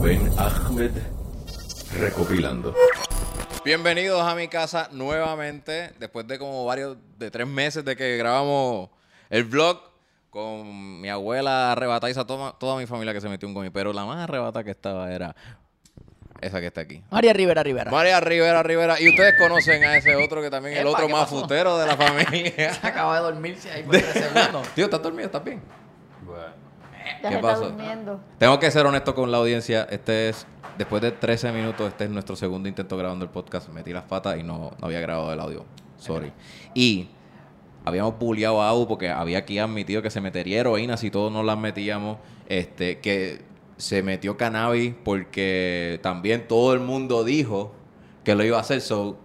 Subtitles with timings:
[0.00, 0.92] Rubén Ahmed
[1.98, 2.74] recopilando.
[3.62, 8.88] Bienvenidos a mi casa nuevamente, después de como varios, de tres meses de que grabamos
[9.28, 9.78] el vlog
[10.30, 13.92] con mi abuela arrebatada y toda, toda mi familia que se metió un gomi, pero
[13.92, 15.36] la más arrebatada que estaba era
[16.40, 17.04] esa que está aquí.
[17.10, 17.90] María Rivera Rivera.
[17.90, 18.98] María Rivera Rivera.
[18.98, 21.42] Y ustedes conocen a ese otro que también es el otro ¿qué más pasó?
[21.42, 22.72] futero de la familia.
[22.72, 24.66] Se acaba de dormirse ahí por tres segundos.
[24.74, 25.26] Tío, ¿estás dormido?
[25.26, 25.60] ¿Estás bien?
[27.22, 27.62] Ya ¿Qué se pasó?
[27.64, 28.20] está durmiendo.
[28.38, 29.86] Tengo que ser honesto con la audiencia.
[29.90, 30.46] Este es,
[30.78, 33.68] después de 13 minutos, este es nuestro segundo intento grabando el podcast.
[33.68, 35.64] Metí las patas y no, no había grabado el audio.
[35.98, 36.32] Sorry.
[36.74, 37.08] Y
[37.84, 41.44] habíamos bulleado a Abu porque había aquí admitido que se metería heroína si todos nos
[41.44, 42.18] las metíamos.
[42.48, 43.42] Este, que
[43.76, 47.72] se metió cannabis porque también todo el mundo dijo
[48.24, 48.80] que lo iba a hacer.
[48.80, 49.18] So,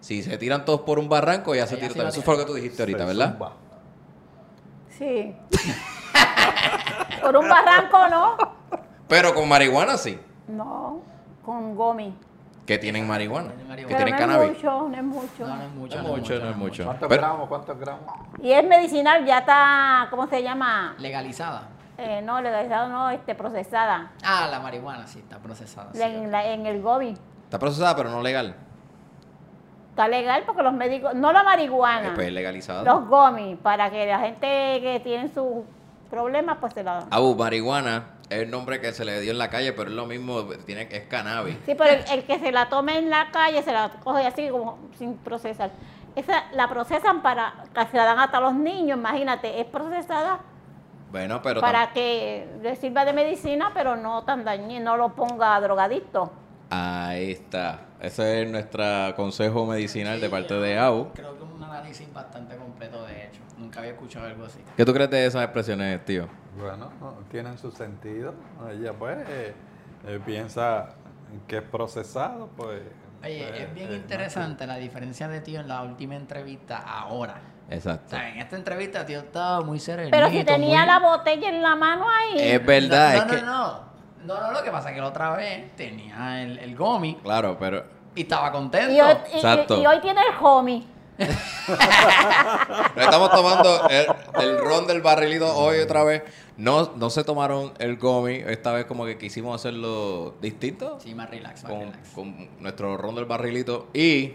[0.00, 2.06] si se tiran todos por un barranco, ya se Ella tira sí también.
[2.06, 3.38] lo Eso fue lo que tú dijiste ahorita, ¿verdad?
[4.96, 5.34] Sí.
[7.22, 8.36] Por un barranco, ¿no?
[9.08, 10.18] Pero con marihuana sí.
[10.48, 11.00] No,
[11.44, 12.16] con gomi.
[12.66, 13.50] Que tienen marihuana.
[13.50, 14.50] Que Pero tienen no cannabis.
[14.50, 15.46] es mucho, no es mucho.
[15.46, 15.96] No, no es mucho.
[16.02, 16.84] No es mucho, no es mucho.
[16.84, 17.48] ¿Cuántos Pero- gramos?
[17.48, 18.02] ¿Cuántos gramos?
[18.42, 20.94] Y es medicinal, ya está, ¿cómo se llama?
[20.98, 21.62] Legalizada.
[21.98, 24.12] Eh, no, legalizado, no, este, procesada.
[24.24, 25.90] Ah, la marihuana sí está procesada.
[25.92, 26.00] sí.
[26.00, 27.14] En, la- en el gomi.
[27.44, 28.54] Está procesada, pero no legal.
[29.90, 32.84] Está legal porque los médicos, no la marihuana, Eh, Pues legalizada.
[32.84, 34.46] los gomi, para que la gente
[34.80, 35.64] que tiene sus
[36.10, 37.06] problemas, pues se la...
[37.10, 40.06] Abu, marihuana es el nombre que se le dio en la calle, pero es lo
[40.06, 41.56] mismo, tiene, es cannabis.
[41.66, 44.48] Sí, pero el, el que se la tome en la calle se la coge así
[44.48, 45.70] como sin procesar.
[46.16, 50.40] Esa la procesan para que se la dan hasta los niños, imagínate, es procesada
[51.10, 55.60] Bueno, pero para que le sirva de medicina, pero no tan dañino, no lo ponga
[55.60, 56.32] drogadicto.
[56.70, 57.80] ahí está.
[58.00, 61.08] Ese es nuestro consejo medicinal de parte yo de Abu.
[61.12, 63.40] Creo que un análisis bastante completo, de hecho.
[63.58, 64.58] Nunca había escuchado algo así.
[64.74, 66.26] ¿Qué tú crees de esas expresiones, tío?
[66.58, 68.34] Bueno, no, tienen su sentido.
[68.70, 69.52] Ella pues eh,
[70.06, 70.94] eh, piensa
[71.46, 72.80] que es procesado, pues...
[73.22, 77.34] Oye, pues, es bien eh, interesante la diferencia de tío en la última entrevista ahora.
[77.68, 78.10] O Exacto.
[78.16, 80.08] sea, en esta entrevista tío estaba muy sereno.
[80.10, 83.42] Pero si tenía la botella en la mano ahí, Es verdad, no, es no, que...
[83.42, 83.90] no, no,
[84.24, 87.84] no, lo que pasa es que la otra vez tenía el, el gomi Claro, pero...
[88.14, 88.92] y estaba contento.
[88.92, 89.80] y, hoy, y- Exacto.
[89.82, 90.84] y hoy tiene el homie.
[92.96, 94.06] Nos estamos tomando el,
[94.42, 96.22] el ron del barrilito hoy otra vez.
[96.56, 98.36] No, no se tomaron el gomi.
[98.36, 100.98] Esta vez como que quisimos hacerlo distinto.
[101.00, 102.08] Sí, más relax, más con, relax.
[102.14, 103.88] con nuestro ron del barrilito.
[103.92, 104.34] Y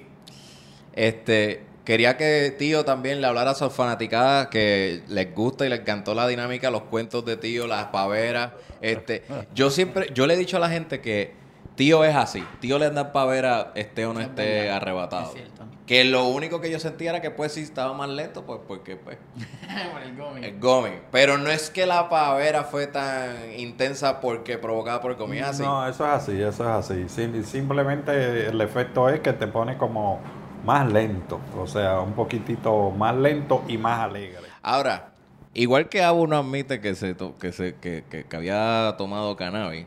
[0.94, 5.80] este quería que tío también le hablara a sus fanaticadas que les gusta y les
[5.82, 8.52] encantó la dinámica, los cuentos de tío, las paveras.
[8.82, 9.24] Este,
[9.56, 11.34] yo siempre, yo le he dicho a la gente que
[11.76, 12.44] tío es así.
[12.60, 15.34] Tío le anda pavera, esté o no Es esté verdad, arrebatado.
[15.36, 15.44] es.
[15.86, 18.96] Que lo único que yo sentía era que pues si estaba más lento, pues porque
[18.96, 19.18] pues
[20.04, 20.44] el gomi.
[20.44, 20.90] el gomi.
[21.12, 25.62] Pero no es que la pavera fue tan intensa porque provocada por el gomi, así.
[25.62, 27.06] No, eso es así, eso es así.
[27.08, 30.22] Sim- simplemente el efecto es que te pone como
[30.66, 34.42] más lento, o sea, un poquitito más lento y más alegre.
[34.62, 35.12] Ahora,
[35.54, 39.36] igual que Abu no admite que se to- que se que, que- que había tomado
[39.36, 39.86] cannabis,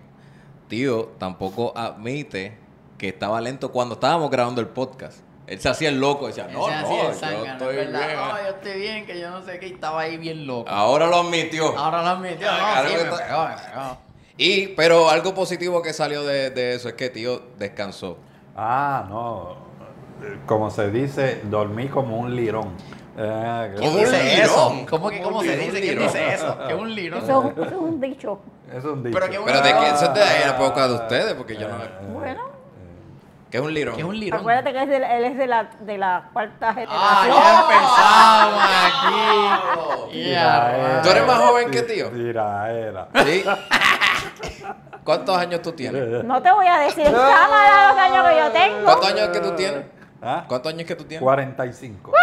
[0.69, 2.56] tío tampoco admite
[2.97, 5.19] que estaba lento cuando estábamos grabando el podcast.
[5.47, 7.10] Él se hacía el loco, decía, no, no, el yo
[7.47, 8.06] estoy es verdad.
[8.06, 8.19] bien.
[8.19, 10.69] No, yo estoy bien, que yo no sé qué, estaba ahí bien loco.
[10.69, 11.77] Ahora lo admitió.
[11.78, 13.99] Ahora lo admitió, no, Claro sí, que me pegó, me pegó.
[14.37, 18.19] Y, pero algo positivo que salió de, de eso es que tío descansó.
[18.55, 19.67] Ah, no.
[20.46, 22.72] Como se dice, dormí como un lirón.
[23.16, 24.44] Eh, ¿Cómo ¿Qué un dice lirón?
[24.44, 24.86] eso?
[24.90, 25.64] ¿Cómo, que, ¿Cómo se lirón?
[25.66, 25.80] dice?
[25.80, 26.58] ¿Quién dice eso?
[26.66, 27.18] Que es un lirón.
[27.24, 28.40] Eso, es un- eso es un dicho.
[28.72, 29.18] Es un dicho.
[29.18, 31.68] Pero que Pero de que eso es de ahí, la época de ustedes, porque yo
[31.68, 31.76] no...
[31.82, 32.42] eh, Bueno,
[33.50, 33.94] ¿Qué es un lirón?
[33.94, 34.40] ¿Qué es un lirón?
[34.40, 37.34] acuérdate que es de, él es de la, de la cuarta Ah, generación.
[37.42, 38.62] ya empezamos
[40.04, 40.30] aquí.
[40.30, 42.10] Ya, ¿Tú eres más joven que tío?
[42.10, 43.08] Tira, era.
[43.24, 43.44] ¿Sí?
[45.04, 46.22] ¿Cuántos años tú tienes?
[46.24, 48.84] No te voy a decir en cámara los años que yo tengo.
[48.84, 49.84] ¿Cuántos años que tú tienes?
[50.20, 50.44] ¿Ah?
[50.48, 51.22] ¿Cuántos años que tú tienes?
[51.22, 52.12] 45.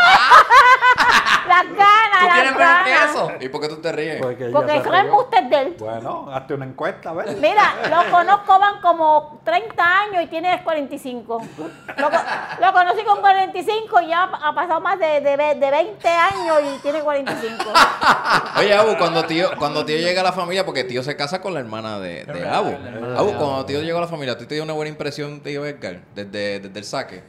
[1.47, 3.09] Las ganas, ¿Tú tienes que ganas.
[3.11, 3.31] eso?
[3.39, 4.19] ¿Y por qué tú te ríes?
[4.19, 5.09] Porque, Porque se eso es rió.
[5.11, 5.75] embuste de él.
[5.78, 7.38] Bueno, hazte una encuesta, ¿ves?
[7.39, 11.42] Mira, lo conozco van como 30 años y tiene 45.
[11.97, 12.09] Lo,
[12.65, 16.80] lo conocí con 45 y ya ha pasado más de, de, de 20 años y
[16.81, 17.63] tiene 45.
[18.57, 21.53] Oye, Abu, cuando tío, cuando tío llega a la familia, porque tío se casa con
[21.53, 22.71] la hermana de, de Abu.
[22.71, 25.63] la Abu, cuando tío llegó a la familia, ¿tú te dio una buena impresión, tío
[25.63, 26.00] Edgar?
[26.15, 27.24] Desde, desde el saque.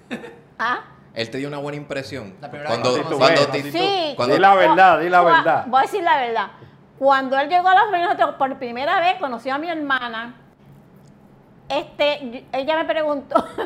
[0.58, 0.80] ¿Ah?
[1.14, 2.34] Él te dio una buena impresión.
[2.40, 4.12] La primera Cuando, vez cuando ti- Sí.
[4.16, 5.64] cuando- Di la verdad, di la verdad.
[5.66, 6.46] Voy a decir la verdad.
[6.98, 10.34] Cuando él llegó a familia, nosotros por primera vez conoció a mi hermana.
[11.68, 13.44] Este, ella me preguntó.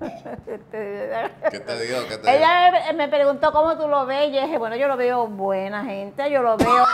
[0.00, 1.98] ¿Qué te digo?
[2.08, 2.36] ¿Qué te digo?
[2.36, 4.28] ella me, me preguntó cómo tú lo ves.
[4.28, 6.84] Y yo dije, bueno, yo lo veo buena gente, yo lo veo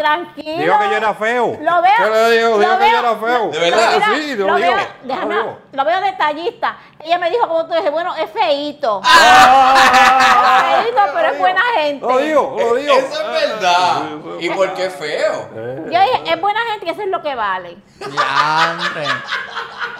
[0.00, 0.62] tranquilo.
[0.62, 1.46] Dijo que yo era feo.
[1.60, 1.92] Lo veo.
[1.96, 2.58] ¿Qué le digo?
[2.58, 3.50] Dijo que yo era feo.
[3.50, 3.90] ¿De verdad?
[3.94, 4.70] Mira, Sí, lo lo dijo.
[4.74, 5.34] veo, déjame,
[5.72, 6.76] Lo veo detallista.
[6.98, 9.00] Ella me dijo, como tú dices, bueno, es feíto.
[9.04, 12.06] Ah, Es feíto, pero es buena gente.
[12.06, 12.94] Lo digo, lo digo.
[12.94, 14.02] Eso es verdad.
[14.38, 15.48] Sí, ¿Y por qué feo?
[15.54, 17.76] Eh, Yo dije, es buena gente y eso es lo que vale.
[17.98, 19.04] Diantre.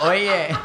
[0.03, 0.57] Oye.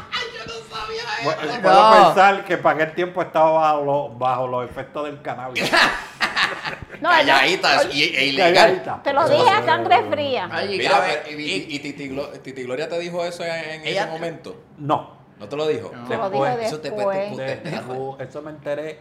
[1.24, 1.62] Bueno, No.
[1.62, 5.70] Puedo pensar que para aquel tiempo estaba bajo, los- bajo los efectos del cannabis.
[7.00, 9.00] No, Calladitas y, e ilegal.
[9.04, 10.48] Te lo dije a sangre fría.
[10.62, 13.86] Oye, Mira, cabe- pero, y, y- y Titi, Glo- Titi Gloria te dijo eso en,
[13.86, 14.56] ese momento.
[14.78, 15.14] No.
[15.38, 15.92] ¿No te lo dijo?
[15.94, 16.08] No.
[16.08, 17.36] Te lo dije Eso te- después.
[17.36, 18.98] te- después- eso me enteré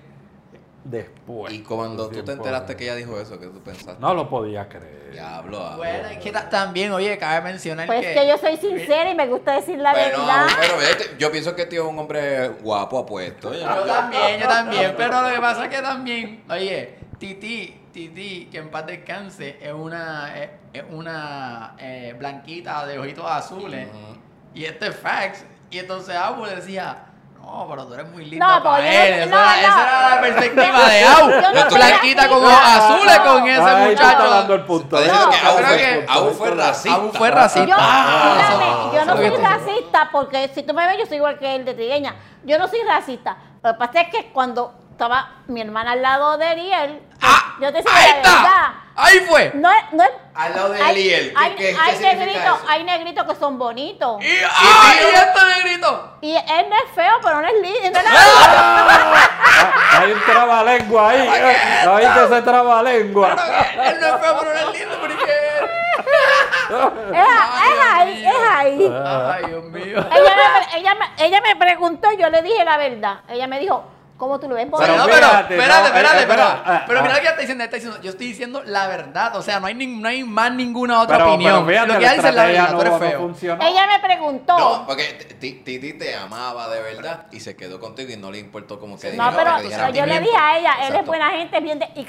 [0.83, 1.53] después.
[1.53, 3.99] Y cuando tú te enteraste que ella dijo eso, ¿qué tú pensaste?
[4.01, 5.11] No lo podía creer.
[5.13, 5.59] Diablo.
[5.65, 5.75] ah.
[5.77, 8.13] Bueno, es que ta- también, oye, cabe mencionar Pues que.
[8.13, 10.47] que yo soy sincera y me gusta decir la Bueno, verdad.
[10.59, 13.53] pero vete, yo pienso que tío es un hombre guapo, apuesto.
[13.53, 14.93] Yo también, yo también.
[14.97, 16.95] Pero lo que pasa es que también, oye,
[17.33, 23.25] Titi, Titi, que en paz descanse, es una, es, es una eh, blanquita de ojitos
[23.29, 23.87] azules.
[24.53, 25.43] Y este es fax.
[25.71, 26.97] Y entonces Abu decía,
[27.41, 29.29] no, pero tú eres muy linda No, para yo él.
[29.29, 31.29] no- Esa, no, esa era la perspectiva de Abu.
[31.31, 34.29] Yo no soy blanquita con ojos azules con ese muchacho.
[34.29, 34.97] dando el punto.
[34.97, 36.93] Diciendo está que el fue- racista.
[36.95, 37.67] Abu fue racista.
[37.69, 41.55] Yo, Ah, yo no soy racista porque si tú me ves, yo soy igual que
[41.55, 42.13] él de trigueña.
[42.43, 43.35] Yo no soy racista.
[43.63, 47.01] Lo que pasa es que cuando estaba mi hermana al lado de él y él,
[47.21, 47.55] ¡Ah!
[47.61, 48.31] yo te digo ¡Ahí la está!
[48.31, 48.73] verdad.
[48.97, 49.51] ¡Ahí fue!
[49.55, 51.33] No es, no es, Al lado de hay, él y él.
[51.33, 52.65] ¿Qué- hay, qué- hay negritos, eso?
[52.69, 54.21] hay negritos que son bonitos.
[54.23, 56.17] ¡Y, ¡Ay, este negrito!
[56.21, 57.99] Y él no es feo, pero no es lindo.
[57.99, 61.27] No es Ah, Hay un trabalengua ahí.
[61.27, 61.57] eh.
[61.89, 63.31] Ahí que se trabalengua.
[63.83, 65.23] Él no es feo, pero no es lindo, porque...
[67.11, 68.93] es, es ahí, es ahí.
[69.05, 69.97] Ay, Dios mío.
[70.11, 73.19] Ella me, ella, me, ella me preguntó y yo le dije la verdad.
[73.27, 73.83] Ella me dijo,
[74.17, 74.65] ¿cómo tú lo ves?
[74.65, 77.01] Pero Pero, no, pero, no, espérate, eh, espérate, espera, pero, pero ah.
[77.03, 79.59] mira lo que ella está diciendo, está diciendo, yo estoy diciendo la verdad, o sea,
[79.59, 81.65] no hay, ni- no hay más ninguna otra Pero, opinión.
[81.65, 83.19] pero fíjate, lo que dice es la verdad, tú no, eres no feo.
[83.19, 83.63] funcionó.
[83.63, 84.57] Ella me preguntó.
[84.57, 85.03] No, porque
[85.39, 88.97] Ti- Titi te amaba de verdad y se quedó contigo y no le importó como
[88.97, 91.79] que No, dijera- pero yo le dije a ella, él es buena gente, es bien
[91.79, 92.07] de- y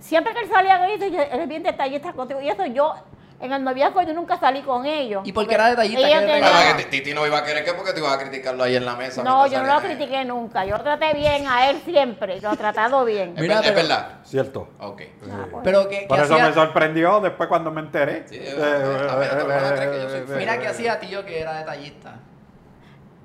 [0.00, 2.40] siempre que él salía yo- él es bien detallista contigo.
[2.40, 2.94] Y eso yo,
[3.40, 5.22] en el noviazgo, yo nunca salí con ellos.
[5.24, 6.00] ¿Y por qué era detallista?
[6.08, 8.64] Ellos ¿Qué tenían- que Titi no iba a querer que porque te iba a criticarlo
[8.64, 9.22] ahí en la mesa.
[9.22, 10.64] No, yo no lo critiqué nunca.
[10.64, 12.40] Yo lo traté bien a él siempre.
[12.40, 13.34] Lo he tratado bien.
[13.38, 14.18] Mira, es pero- verdad.
[14.24, 14.68] Cierto.
[14.80, 15.02] Ok.
[15.30, 15.46] Ah.
[15.62, 18.24] Pero que, que Por eso hacía, me sorprendió después cuando me enteré.
[18.28, 20.36] Sí, eh, a ver, tu hermana cree que yo soy feo.
[20.36, 22.16] mira que hacía tío que era detallista.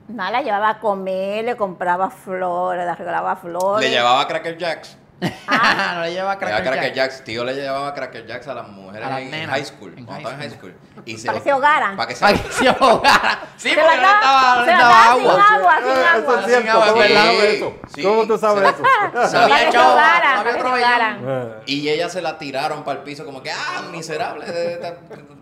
[0.10, 3.90] Nada, la llevaba a comer, le compraba flores, le regalaba flores.
[3.90, 4.98] Le llevaba Cracker Jacks.
[5.96, 6.96] no le lleva Le llevaba Cracker Cracker Jack.
[6.96, 7.24] Jacks.
[7.24, 9.94] Tío le llevaba Cracker Jacks a las mujeres A las en, high school.
[9.98, 10.76] En cuando high estaban en high school.
[11.06, 11.96] Y Para que lo- se ahogaran.
[11.98, 13.40] Para que se Para que se ahogara.
[13.58, 15.48] Sí, Se porque la no daba- estaba, no se la estaba daba sin agua.
[15.56, 16.34] agua, sin Eh, agua.
[16.34, 16.72] Eso es cierto.
[16.72, 17.76] agua, ¿Cómo sí, sabes eso?
[17.96, 18.04] sí.
[18.04, 18.84] ¿Cómo tú sabes eso?
[19.14, 20.90] No había se echado- no ahogaran, había para que se otro vellón.
[20.92, 21.20] ahogaran.
[21.28, 24.46] Eh, Y ella se la tiraron para el piso como que, ah, miserable.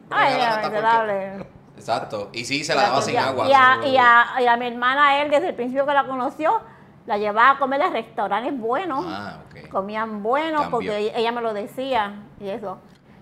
[0.09, 1.45] Ay, miserable.
[1.77, 2.29] Exacto.
[2.33, 3.47] Y sí, se la daba sin agua.
[3.47, 6.61] Y a, y, a, y a mi hermana, él, desde el principio que la conoció,
[7.05, 9.05] la llevaba a comer a restaurantes buenos.
[9.07, 9.37] Ah.
[9.71, 10.71] Comían bueno Cambió.
[10.71, 12.77] porque ella, ella me lo decía y eso.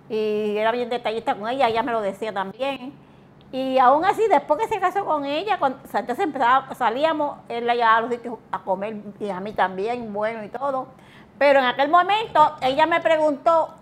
[0.09, 2.93] Y era bien detallista con ella, ella me lo decía también.
[3.51, 7.37] Y aún así, después que se casó con ella, cuando, o sea, entonces empezaba, salíamos,
[7.47, 10.87] él la llevaba a los sitios a comer y a mí también, bueno y todo.
[11.39, 13.73] Pero en aquel momento, ella me preguntó,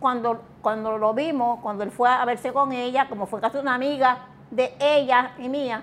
[0.00, 3.74] cuando, cuando lo vimos, cuando él fue a verse con ella, como fue casi una
[3.74, 4.18] amiga
[4.50, 5.82] de ella y mía,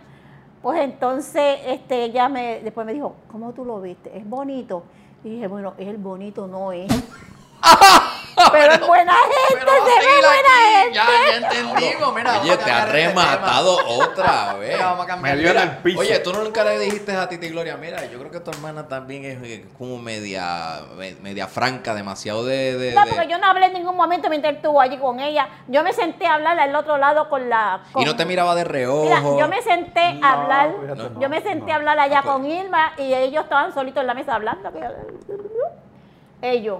[0.67, 4.17] pues entonces este, ella me, después me dijo, ¿cómo tú lo viste?
[4.17, 4.83] ¿Es bonito?
[5.23, 6.91] Y dije, bueno, es el bonito, no es.
[8.51, 10.75] Pero es buena gente, Pero se ve buena aquí.
[10.75, 10.93] gente.
[10.93, 12.15] Ya, ya entendimos.
[12.15, 12.85] Mira, Oye, te este tema.
[12.85, 14.73] rematado otra vez.
[14.73, 15.35] Mira, vamos a cambiar.
[15.35, 15.99] Me dio en el piso.
[15.99, 19.25] Oye, tú nunca le dijiste a Titi Gloria, mira, yo creo que tu hermana también
[19.25, 22.77] es eh, como media, me- media franca, demasiado de...
[22.77, 25.47] de- No, de- porque yo no hablé en ningún momento mientras estuvo allí con ella.
[25.67, 27.81] Yo me senté a hablar al otro lado con la...
[27.95, 29.03] Y no te miraba de reojo.
[29.03, 31.73] Mira, yo me senté No, a hablar, no, yo me senté no.
[31.73, 34.69] a hablar allá con Irma y ellos estaban solitos en la mesa hablando.
[36.41, 36.79] Ellos.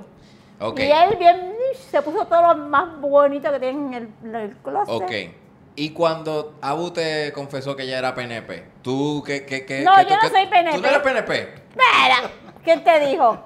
[0.59, 1.53] Y él bien
[1.89, 4.93] se puso todo lo más bonito que tiene en el, en el closet.
[4.93, 5.11] ok.
[5.75, 9.81] Y cuando Abu te confesó que ella era PNP, ¿tú qué, qué, qué?
[9.83, 10.75] No, qué- yo no qué- soy PNP.
[10.75, 11.39] ¿Tú no eres PNP?
[11.39, 12.31] Espera,
[12.63, 13.37] ¿quién te dijo?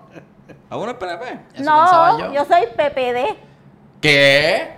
[0.69, 1.25] ¿Abu no es PNP?
[1.25, 2.33] Eso pensaba no, yo.
[2.33, 2.45] yo.
[2.45, 3.35] soy PPD.
[3.99, 4.77] ¿Qué?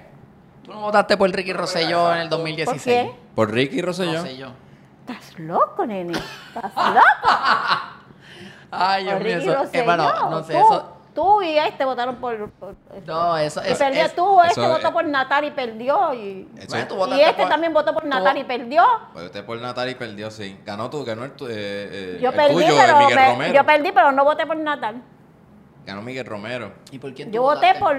[0.63, 3.05] Tú no votaste por Ricky Rosselló en el 2016.
[3.05, 3.19] ¿Por qué?
[3.35, 4.21] ¿Por Ricky Rosselló?
[4.21, 4.51] Rosselló.
[5.07, 6.13] Estás loco, nene.
[6.13, 7.05] Estás loco.
[8.71, 12.49] Ay, Dios mío, Ricky eso, eh, bueno, no sé, eso, tú y este votaron por...
[12.51, 15.51] por- no, eso, y es, perdió es- tú, este eso votó es- por Natal y
[15.51, 16.13] perdió.
[16.13, 16.79] Y, Eso y
[17.21, 18.83] este por- también votó por Natal y perdió.
[19.13, 20.59] Pues usted por Natal y perdió, sí.
[20.65, 23.53] Ganó tú, ganó el, tu- eh, eh, Yo el perdí, tuyo, pero Miguel me- Romero.
[23.53, 25.01] yo perdí, pero no voté por Natal.
[25.85, 26.73] Ganó Miguel Romero.
[26.91, 27.95] ¿Y por quién tú Yo voté por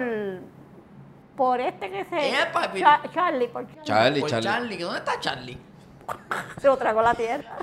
[1.37, 2.43] por este que se...
[2.43, 3.85] Epa, pero- Cha- Charlie, por Charlie.
[3.85, 4.49] Charlie, Por Charlie.
[4.49, 5.59] Charlie, ¿que ¿dónde está Charlie?
[6.61, 7.57] Se lo tragó la tierra.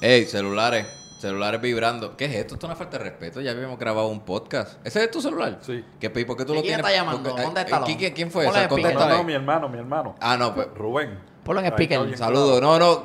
[0.00, 0.86] Ey, celulares.
[1.26, 2.16] Celulares vibrando.
[2.16, 2.54] ¿Qué es esto?
[2.54, 3.40] Esto es una falta de respeto.
[3.40, 4.78] Ya habíamos grabado un podcast.
[4.86, 5.58] ¿Ese es tu celular?
[5.62, 5.84] Sí.
[6.00, 6.78] ¿Qué, ¿Por qué tú lo ¿Quién tienes?
[6.78, 7.30] está llamando?
[7.30, 7.84] porque- ¿Dónde eh, está?
[7.84, 8.94] ¿quién, quién- quién fue Ponle ese?
[8.94, 10.14] No, mi hermano, mi hermano.
[10.20, 10.68] Ah, no, pues.
[10.74, 11.18] Rubén.
[11.44, 12.16] Ponlo en speaker.
[12.16, 12.60] Saludos.
[12.60, 13.02] No, no.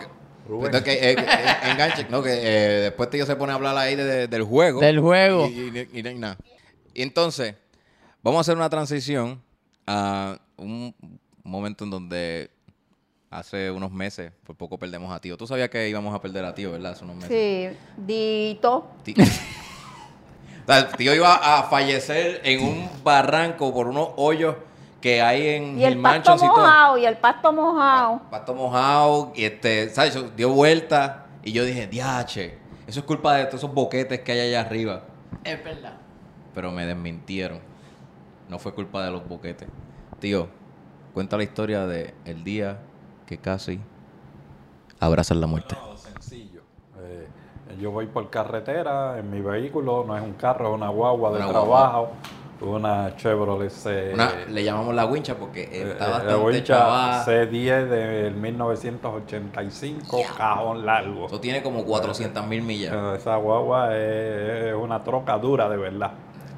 [0.47, 0.65] Rubén.
[0.67, 2.07] Entonces, que, eh, eh, enganche.
[2.09, 4.79] No, que eh, después tío se pone a hablar ahí de- de- del juego.
[4.81, 5.47] Del juego.
[5.47, 6.37] Y, y- y- y nada.
[6.93, 7.55] Y entonces,
[8.23, 9.41] vamos a hacer una transición
[9.87, 10.93] a un
[11.43, 12.51] momento en donde
[13.31, 15.37] hace unos meses, por poco perdemos a tío.
[15.37, 16.91] Tú sabías que íbamos a perder a tío, ¿verdad?
[16.91, 17.29] Hace unos meses.
[17.29, 18.87] Sí, Dito.
[19.03, 19.15] Tí-
[20.63, 24.55] O sea, el tío iba a fallecer en un barranco por unos hoyos
[25.01, 28.21] que hay en Y el pasto y mojado, y el pasto mojado.
[28.29, 30.17] Pasto mojado, y este, ¿sabes?
[30.35, 34.39] Dio vuelta y yo dije, diache, eso es culpa de todos esos boquetes que hay
[34.41, 35.01] allá arriba.
[35.43, 35.93] Es verdad.
[36.53, 37.59] Pero me desmintieron.
[38.47, 39.67] No fue culpa de los boquetes.
[40.19, 40.47] Tío,
[41.13, 42.77] cuenta la historia de el día
[43.31, 43.79] que casi
[44.99, 45.77] abrazan la muerte.
[45.95, 46.59] Sencillo.
[46.99, 47.27] Eh,
[47.79, 51.37] yo voy por carretera en mi vehículo, no es un carro, es una guagua de
[51.37, 52.09] Una trabajo,
[52.59, 57.25] una Chevrolet C, Una- le llamamos la wincha porque eh, está eh, bastante wincha chavada.
[57.25, 61.27] C10 del 1985, cajón largo.
[61.27, 62.93] Eso tiene como 400 mil millas.
[63.17, 66.11] Esa guagua es, es una troca dura de verdad.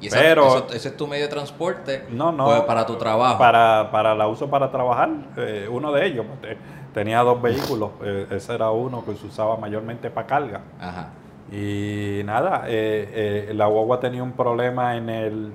[0.04, 2.44] Y esa- Pero eso- ese es tu medio de transporte no, no.
[2.44, 3.38] pues, para tu trabajo.
[3.38, 6.26] Para, para la uso para trabajar, eh, uno de ellos.
[6.40, 6.58] pues, eh,
[6.92, 10.60] tenía dos vehículos, eh, ese era uno que se usaba mayormente para carga.
[10.80, 11.08] Ajá.
[11.50, 15.52] Y nada, eh, la guagua tenía un problema en el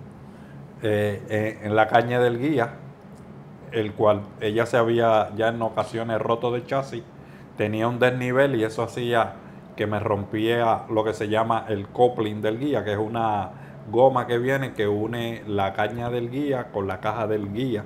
[0.82, 2.70] en la caña del guía,
[3.72, 7.03] el cual ella se había ya en ocasiones roto de chasis,
[7.58, 9.34] tenía un desnivel y eso hacía
[9.75, 13.50] que me rompía lo que se llama el coupling del guía, que es una
[13.91, 17.84] goma que viene que une la caña del guía con la caja del guía,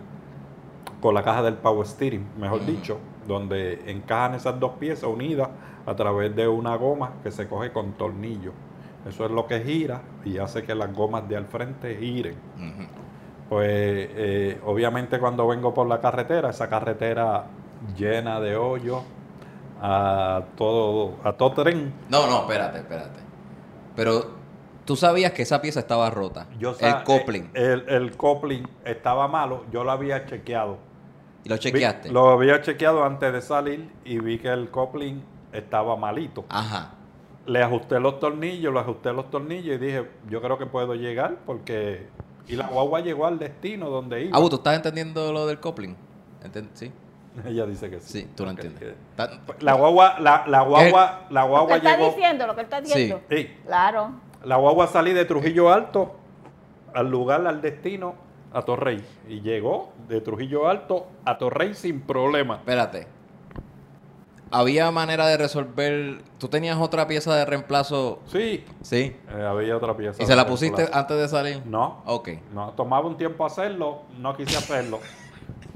[1.02, 2.72] con la caja del power steering, mejor Ujú.
[2.72, 5.50] dicho, donde encajan esas dos piezas unidas
[5.86, 8.52] a través de una goma que se coge con tornillo.
[9.08, 12.36] Eso es lo que gira y hace que las gomas de al frente giren.
[13.50, 17.46] Pues eh, obviamente cuando vengo por la carretera, esa carretera
[17.98, 19.04] llena de hoyos,
[19.82, 21.92] a todo, a todo tren.
[22.10, 23.20] No, no, espérate, espérate.
[23.96, 24.43] Pero
[24.86, 26.48] tú sabías que esa pieza estaba rota.
[26.60, 27.44] Yo el coupling.
[27.54, 30.78] eh, El, el coupling estaba malo, yo lo había chequeado.
[31.44, 32.12] y lo Vi- chequeaste.
[32.12, 35.22] lo había chequeado antes de salir y vi que el coupling
[35.52, 36.46] estaba malito.
[36.50, 36.92] Ajá.
[37.46, 41.36] Le ajusté los tornillos, le ajusté los tornillos y dije, yo creo que puedo llegar
[41.46, 42.08] porque...
[42.48, 44.38] Y la guagua llegó al destino donde iba.
[44.38, 45.96] Ah, ¿tú estás entendiendo lo del coupling?
[46.44, 46.92] Enten- ¿Sí?
[47.46, 48.22] Ella dice que sí.
[48.22, 48.80] Sí, tú lo entiendes.
[48.80, 48.96] que-
[49.66, 52.10] La guagua, la, la guagua, la Lo que guagua está llegó.
[52.12, 52.84] diciendo, lo que él está Sí.
[52.86, 53.22] diciendo.
[53.30, 54.12] Sí, Claro.
[54.44, 56.16] La guagua salí de Trujillo Alto
[56.94, 58.16] al lugar, al destino,
[58.54, 59.04] a Torrey.
[59.28, 62.56] Y llegó de Trujillo Alto a Torrey sin problema.
[62.58, 63.08] Espérate.
[64.52, 66.22] Había manera de resolver.
[66.38, 68.20] ¿Tú tenías otra pieza de reemplazo?
[68.28, 69.16] Sí, Sí.
[69.36, 70.22] eh, había otra pieza.
[70.22, 71.64] ¿Y se la pusiste antes de salir?
[71.66, 72.04] No.
[72.06, 72.30] Ok.
[72.54, 75.00] No, tomaba un tiempo hacerlo, no quise hacerlo.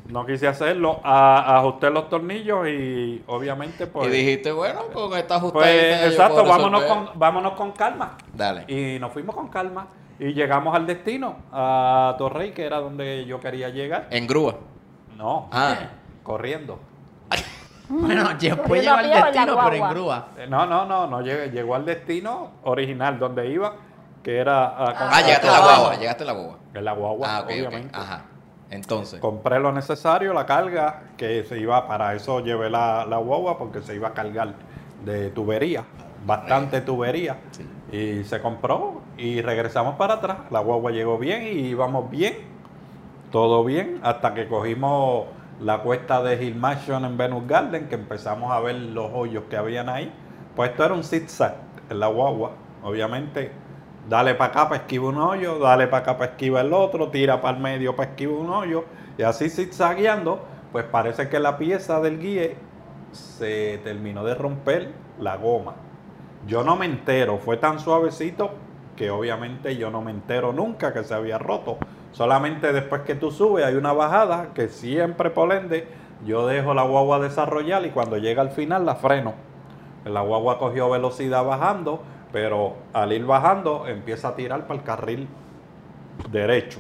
[0.10, 4.08] No quise hacerlo, a, ajusté los tornillos y obviamente pues...
[4.08, 8.18] y dijiste, bueno, con esta ajustadita pues exacto, vámonos con, vámonos con calma.
[8.34, 8.64] Dale.
[8.68, 9.88] Y nos fuimos con calma
[10.20, 14.08] y llegamos al destino, a Torrey, que era donde yo quería llegar.
[14.10, 14.56] En grúa.
[15.18, 15.76] No, Ah.
[16.24, 16.80] corriendo.
[17.90, 20.28] Bueno, después llegó al destino, pero en grúa.
[20.38, 23.76] Eh, No, no, no, no llegué, llegó al destino original, donde iba,
[24.24, 24.68] que era...
[24.68, 26.58] a- con- Ah, llegaste a la guagua, llegaste a la guagua.
[26.74, 27.98] En la guagua, Ah, obviamente.
[27.98, 28.26] Ajá.
[28.70, 29.20] Entonces.
[29.20, 33.82] Compré lo necesario, la carga, que se iba, para eso llevé la, la guagua, porque
[33.82, 34.54] se iba a cargar
[35.06, 35.86] de tubería,
[36.26, 37.38] bastante tubería.
[37.52, 37.66] Sí.
[37.92, 40.40] Y se compró y regresamos para atrás.
[40.52, 42.36] La guagua llegó bien y íbamos bien,
[43.32, 45.28] todo bien, hasta que cogimos
[45.62, 49.58] la cuesta de Hill Mansion en Venus Garden, que empezamos a ver los hoyos que
[49.58, 50.12] habían ahí.
[50.56, 51.56] Pues esto era un zigzag
[51.90, 52.52] en la guagua,
[52.84, 53.52] obviamente.
[54.08, 57.42] Dale para acá para esquivar un hoyo, dale para acá para esquivar el otro, tira
[57.42, 58.86] para el medio para esquivar un hoyo,
[59.18, 60.40] y así zigzagueando,
[60.72, 62.52] pues parece que la pieza del guía
[63.12, 65.76] se terminó de romper la goma.
[66.46, 68.52] Yo no me entero, fue tan suavecito
[68.96, 71.78] que obviamente yo no me entero nunca que se había roto.
[72.14, 75.88] Solamente después que tú subes hay una bajada que siempre por ende
[76.26, 79.34] yo dejo la guagua desarrollar y cuando llega al final la freno.
[80.06, 85.30] La guagua cogió velocidad bajando, pero al ir bajando empieza a tirar para el carril
[86.30, 86.80] derecho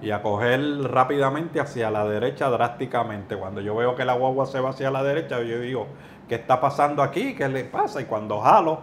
[0.00, 3.36] y a coger rápidamente hacia la derecha drásticamente.
[3.36, 5.88] Cuando yo veo que la guagua se va hacia la derecha, yo digo,
[6.28, 7.34] ¿qué está pasando aquí?
[7.34, 8.00] ¿Qué le pasa?
[8.00, 8.80] Y cuando jalo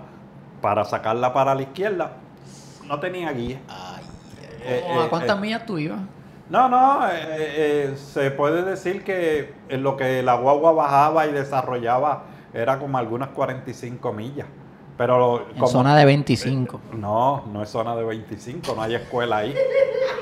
[0.62, 2.18] para sacarla para la izquierda,
[2.84, 3.62] no tenía guía.
[3.68, 4.04] Ay,
[4.60, 6.02] Eh, Oh, ¿A eh, cuántas eh, millas tú ibas?
[6.48, 7.14] No, no, eh,
[7.92, 12.98] eh, se puede decir que en lo que la guagua bajaba y desarrollaba era como
[13.00, 14.48] algunas 45 millas.
[14.98, 16.80] Pero En como- zona de 25.
[16.94, 19.54] No, no es zona de 25, no hay escuela ahí.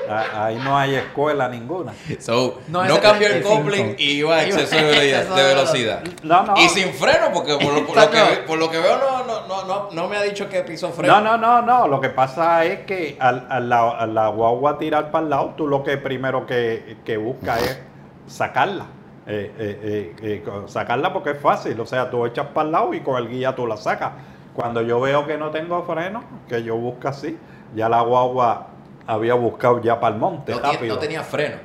[0.08, 1.92] Ah, Ahí no hay escuela ninguna.
[2.18, 3.48] So, No, cambió el 75.
[3.54, 5.20] coupling y iba a exceso de velocidad.
[5.20, 6.04] Exceso de de velocidad.
[6.24, 6.56] No, no.
[6.58, 9.46] Y sin freno, porque por lo, por lo que, por lo que veo no, no,
[9.46, 11.20] no, no, no me ha dicho que pisó freno.
[11.20, 11.88] No, no, no, no.
[11.88, 15.54] Lo que pasa es que al, al la, a la guagua tirar para el lado,
[15.56, 17.80] tú lo que primero que, que buscas es
[18.26, 18.86] sacarla.
[19.26, 19.80] Eh, eh,
[20.22, 21.78] eh, eh, sacarla porque es fácil.
[21.80, 24.12] O sea, tú echas para el lado y con el guía tú la sacas.
[24.54, 27.36] Cuando yo veo que no tengo freno, que yo busco así,
[27.74, 28.68] ya la guagua
[29.06, 30.94] había buscado ya para el monte No, ti- rápido.
[30.94, 31.56] no tenía freno.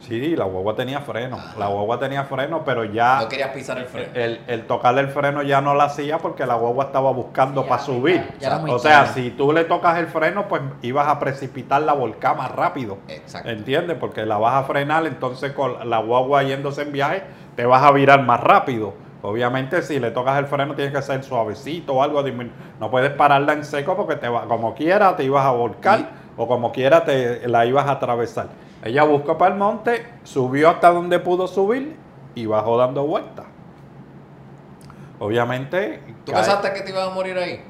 [0.00, 1.36] Sí, la guagua tenía freno.
[1.58, 4.12] La guagua tenía freno, pero ya No querías pisar el freno.
[4.14, 7.68] el, el tocarle el freno ya no la hacía porque la guagua estaba buscando Sí,
[7.68, 8.28] para ya, subir.
[8.38, 11.82] ya era muy o sea, si tú le tocas el freno, pues ibas a precipitar
[11.82, 12.98] la volcada más rápido.
[13.08, 13.48] Exacto.
[13.50, 13.96] ¿Entiendes?
[13.98, 17.24] Porque la vas a frenar, entonces con la guagua yéndose en viaje,
[17.56, 18.94] te vas a virar más rápido.
[19.22, 22.22] Obviamente, si le tocas el freno, tiene que ser suavecito o algo.
[22.78, 26.46] No puedes pararla en seco porque te va, como quiera te ibas a volcar o
[26.46, 28.48] como quiera te la ibas a atravesar.
[28.82, 31.96] Ella buscó para el monte, subió hasta donde pudo subir
[32.36, 33.46] y bajó dando vueltas.
[35.18, 36.00] Obviamente.
[36.24, 37.60] ¿Tú cae- pensaste que te ibas a morir ahí?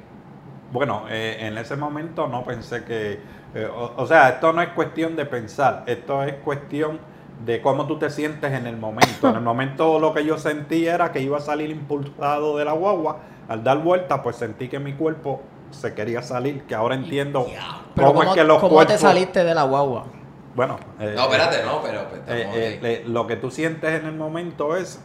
[0.71, 3.21] bueno, eh, en ese momento no pensé que...
[3.55, 7.01] eh, o, o sea, esto no es cuestión de pensar, esto es cuestión
[7.45, 9.29] de cómo tú te sientes en el momento.
[9.29, 12.73] En el momento lo que yo sentí era que iba a salir impulsado de la
[12.73, 13.19] guagua.
[13.49, 15.41] Al dar vuelta, pues sentí que mi cuerpo
[15.71, 17.47] se quería salir, que ahora entiendo
[17.95, 18.95] cómo, ¿cómo, es que los cómo cuerpos...
[18.95, 20.07] te saliste de la guagua?
[20.55, 22.09] Bueno, eh, No, espérate, no, pero...
[22.09, 25.01] pues, eh, eh, lo que tú sientes en el momento es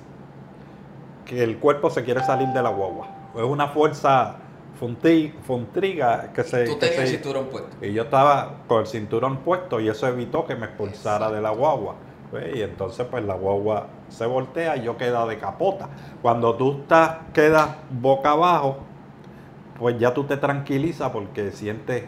[1.26, 3.08] que el cuerpo se quiere salir de la guagua.
[3.36, 4.38] Es una fuerza
[5.46, 6.66] funtriga que se...
[6.66, 7.86] Tú que tenías el cinturón puesto.
[7.86, 11.52] y yo estaba con el cinturón puesto y eso evitó que me expulsara de la
[11.52, 11.96] guagua.
[12.34, 15.88] Pues, Y entonces pues la guagua se voltea y yo queda de capota.
[16.24, 18.78] Cuando tú estás, quedas boca abajo,
[19.78, 22.06] pues ya tú te tranquilizas porque sientes,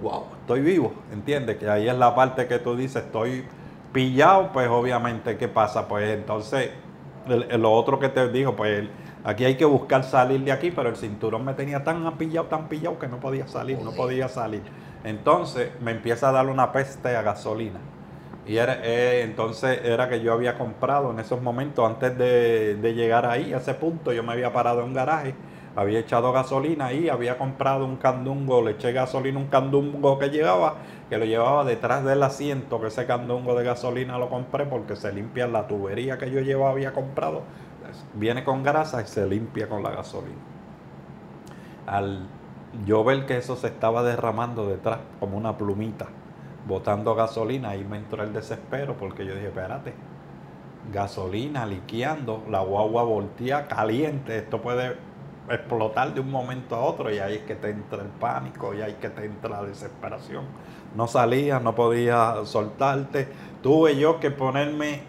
[0.00, 1.58] wow, estoy vivo, ¿entiendes?
[1.58, 3.44] Que ahí es la parte que tú dices, estoy
[3.92, 5.88] pillado, pues obviamente, ¿qué pasa?
[5.88, 6.70] Pues entonces,
[7.28, 8.90] el- el- lo otro que te digo, pues el-
[9.24, 12.68] aquí hay que buscar salir de aquí, pero el cinturón me tenía tan pillado, tan
[12.68, 14.62] pillado que no podía salir, no podía salir.
[15.04, 17.78] Entonces me empieza a dar una peste a gasolina.
[18.46, 22.94] Y era, eh, entonces era que yo había comprado en esos momentos, antes de, de
[22.94, 25.34] llegar ahí, a ese punto, yo me había parado en un garaje,
[25.76, 30.74] había echado gasolina ahí, había comprado un candungo, le eché gasolina un candungo que llevaba,
[31.08, 35.12] que lo llevaba detrás del asiento, que ese candungo de gasolina lo compré porque se
[35.12, 37.42] limpia la tubería que yo llevaba, había comprado,
[38.14, 40.38] viene con grasa y se limpia con la gasolina.
[41.86, 42.26] Al
[42.86, 46.06] yo ver que eso se estaba derramando detrás como una plumita,
[46.66, 49.92] botando gasolina, ahí me entró el desespero porque yo dije, espérate,
[50.92, 54.96] gasolina liqueando, la guagua voltea caliente, esto puede
[55.48, 58.80] explotar de un momento a otro y ahí es que te entra el pánico y
[58.80, 60.44] ahí es que te entra la desesperación.
[60.96, 63.28] No salía, no podía soltarte,
[63.62, 65.02] tuve yo que ponerme,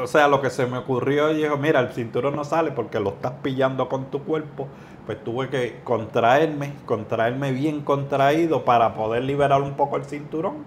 [0.00, 3.10] o sea, lo que se me ocurrió, dijo, mira, el cinturón no sale porque lo
[3.10, 4.68] estás pillando con tu cuerpo,
[5.06, 10.64] pues tuve que contraerme, contraerme bien contraído para poder liberar un poco el cinturón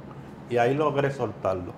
[0.49, 1.73] y ahí logré soltarlo.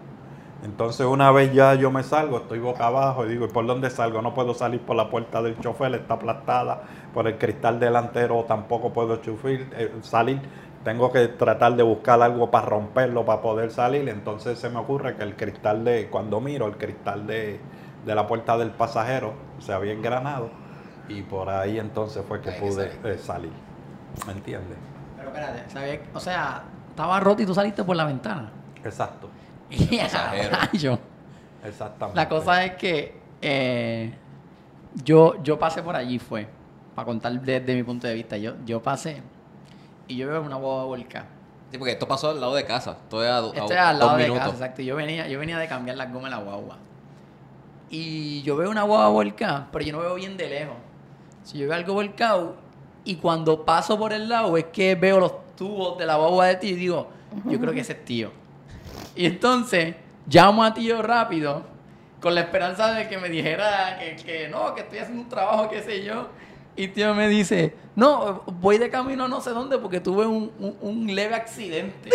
[0.64, 3.92] Entonces una vez ya yo me salgo, estoy boca abajo y digo, ¿y por dónde
[3.92, 4.24] salgo?
[4.24, 6.82] No puedo salir por la puerta del chofer, está aplastada,
[7.14, 10.42] por el cristal delantero tampoco puedo chufir, eh, salir.
[10.84, 14.10] Tengo que tratar de buscar algo para romperlo, para poder salir.
[14.10, 17.60] Entonces se me ocurre que el cristal de, cuando miro, el cristal de,
[18.06, 20.50] de la puerta del pasajero se había engranado
[21.10, 23.12] y por ahí entonces fue que pude saliste.
[23.14, 23.52] eh, salir.
[24.26, 24.78] ¿Me entiendes?
[25.18, 26.00] Pero espérate, ¿sabía?
[26.14, 28.52] o sea, estaba roto y tú saliste por la ventana.
[28.84, 29.30] Exacto,
[29.70, 31.00] Y rayo.
[31.64, 32.20] exactamente.
[32.20, 34.14] La cosa es que eh,
[35.04, 36.48] yo, yo pasé por allí, fue,
[36.96, 38.38] para contar desde mi punto de vista.
[38.38, 39.22] Yo, yo pasé
[40.08, 41.26] y yo veo una boba volcán.
[41.72, 42.92] Sí, porque esto pasó al lado de casa.
[42.92, 44.44] Esto es a, do- a Esto es al lado dos de minutos.
[44.46, 44.82] casa, exacto.
[44.82, 46.78] Yo venía, yo venía de cambiar las gomas de la guagua.
[47.90, 50.76] Y yo veo una guagua volcada, pero yo no veo bien de lejos.
[51.48, 52.56] Si yo veo algo volcado
[53.06, 56.56] y cuando paso por el lado es que veo los tubos de la guagua de
[56.56, 57.08] tío y digo,
[57.46, 58.32] yo creo que ese es tío.
[59.16, 59.96] Y entonces
[60.30, 61.64] llamo a tío rápido
[62.22, 65.70] con la esperanza de que me dijera que, que no, que estoy haciendo un trabajo,
[65.70, 66.28] qué sé yo.
[66.76, 70.52] Y tío me dice, no, voy de camino a no sé dónde porque tuve un,
[70.60, 72.10] un- un leve accidente.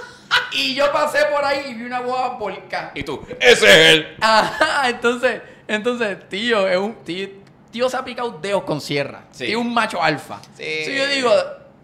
[0.52, 2.90] y yo pasé por ahí y vi una guagua volcada.
[2.96, 4.06] Y tú, ese es él.
[4.20, 7.28] Ajá, entonces, entonces, tío, es un tío,
[7.72, 9.24] tío se ha picado dedos con sierra.
[9.32, 9.46] Sí.
[9.46, 10.38] Tío es un macho alfa.
[10.56, 10.84] Sí.
[10.84, 11.30] Sí, yo digo,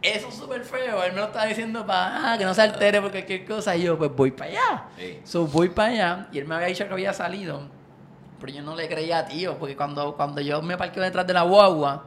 [0.01, 1.03] eso es súper feo.
[1.03, 3.75] Él me lo estaba diciendo para que no se altere por cualquier cosa.
[3.75, 4.83] Y yo, pues voy para allá.
[4.97, 5.19] Sí.
[5.25, 6.29] So, voy para allá.
[6.31, 7.63] Y él me había dicho que había salido.
[8.41, 9.59] Pero yo no le creía a tío.
[9.59, 12.05] Porque cuando, cuando yo me parqueo detrás de la guagua,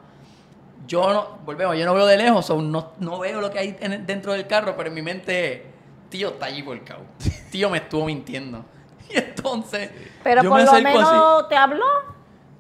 [0.88, 2.46] yo no, volvemos, yo no veo de lejos.
[2.46, 4.76] so, no, no veo lo que hay en- dentro del carro.
[4.78, 5.66] Pero en mi mente,
[6.10, 7.02] tío está allí volcado.
[7.52, 8.64] Tío me estuvo mintiendo.
[9.10, 9.90] Y entonces.
[10.24, 11.46] Pero yo por me lo menos así.
[11.50, 11.84] te habló.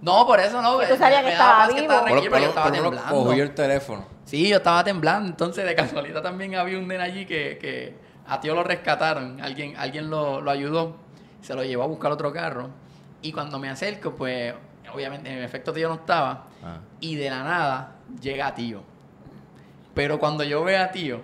[0.01, 0.79] No, por eso no.
[0.79, 1.79] Que tú sabías que estaba vivo.
[1.79, 3.23] estaba tranquilo, por yo estaba menos temblando.
[3.23, 4.05] cogió el teléfono.
[4.25, 5.29] Sí, yo estaba temblando.
[5.29, 7.95] Entonces, de casualidad también había un nene allí que, que
[8.27, 9.39] a tío lo rescataron.
[9.41, 10.95] Alguien, alguien lo, lo ayudó.
[11.41, 12.69] Se lo llevó a buscar otro carro.
[13.21, 14.53] Y cuando me acerco, pues,
[14.93, 16.45] obviamente, en efecto, tío no estaba.
[16.63, 16.79] Ah.
[16.99, 18.81] Y de la nada llega tío.
[19.93, 21.21] Pero cuando yo veo a tío,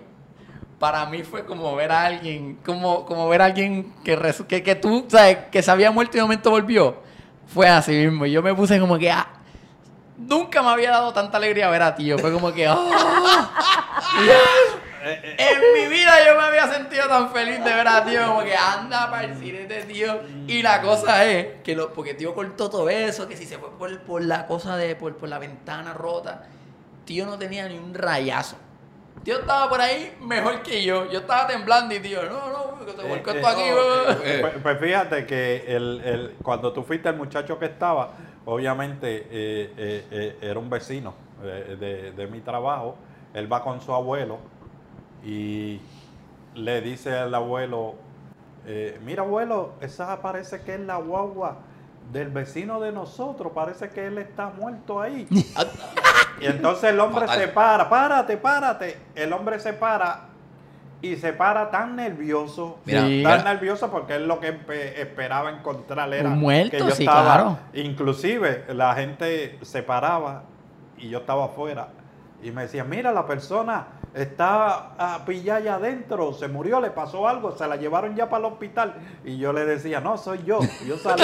[0.78, 4.74] para mí fue como ver a alguien, como, como ver a alguien que, que, que
[4.76, 7.07] tú, sabes, que se había muerto y de momento volvió.
[7.52, 8.26] Fue así mismo.
[8.26, 9.26] Y yo me puse como que, ah,
[10.16, 12.18] nunca me había dado tanta alegría ver a tío.
[12.18, 12.76] Fue como que, ah.
[15.04, 18.56] En mi vida yo me había sentido tan feliz de ver a tío como que
[18.56, 20.20] anda para el cine de tío.
[20.46, 23.70] Y la cosa es que lo, porque tío cortó todo eso, que si se fue
[23.78, 26.44] por, por la cosa de, por, por la ventana rota,
[27.04, 28.56] tío no tenía ni un rayazo.
[29.24, 31.10] Tío estaba por ahí mejor que yo.
[31.10, 33.68] Yo estaba temblando y tío, no, no, que te Eh, eh, esto aquí.
[33.68, 34.10] no, bro".
[34.24, 38.12] eh, Pues, pues fíjate que el, el- cuando tú fuiste el muchacho que estaba,
[38.46, 42.96] obviamente eh, eh, eh, era un vecino eh, de, de mi trabajo.
[43.34, 44.38] Él va con su abuelo
[45.24, 45.80] y
[46.54, 47.96] le dice al abuelo,
[48.66, 51.58] eh, mira abuelo, esa parece que es la guagua
[52.12, 55.26] del vecino de nosotros, parece que él está muerto ahí.
[56.40, 57.40] Y entonces el hombre Fatal.
[57.40, 58.98] se para, párate, párate.
[59.14, 60.24] El hombre se para
[61.00, 63.42] y se para tan nervioso, Mira, tan mira.
[63.44, 64.58] nervioso porque él lo que
[64.96, 67.58] esperaba encontrar era Un muerto, que yo sí, estaba, claro.
[67.72, 70.42] inclusive la gente se paraba
[70.96, 71.88] y yo estaba afuera
[72.42, 77.28] y me decía, mira la persona está a pillar allá adentro, se murió, le pasó
[77.28, 80.60] algo, se la llevaron ya para el hospital y yo le decía, no, soy yo,
[80.86, 81.22] yo salí.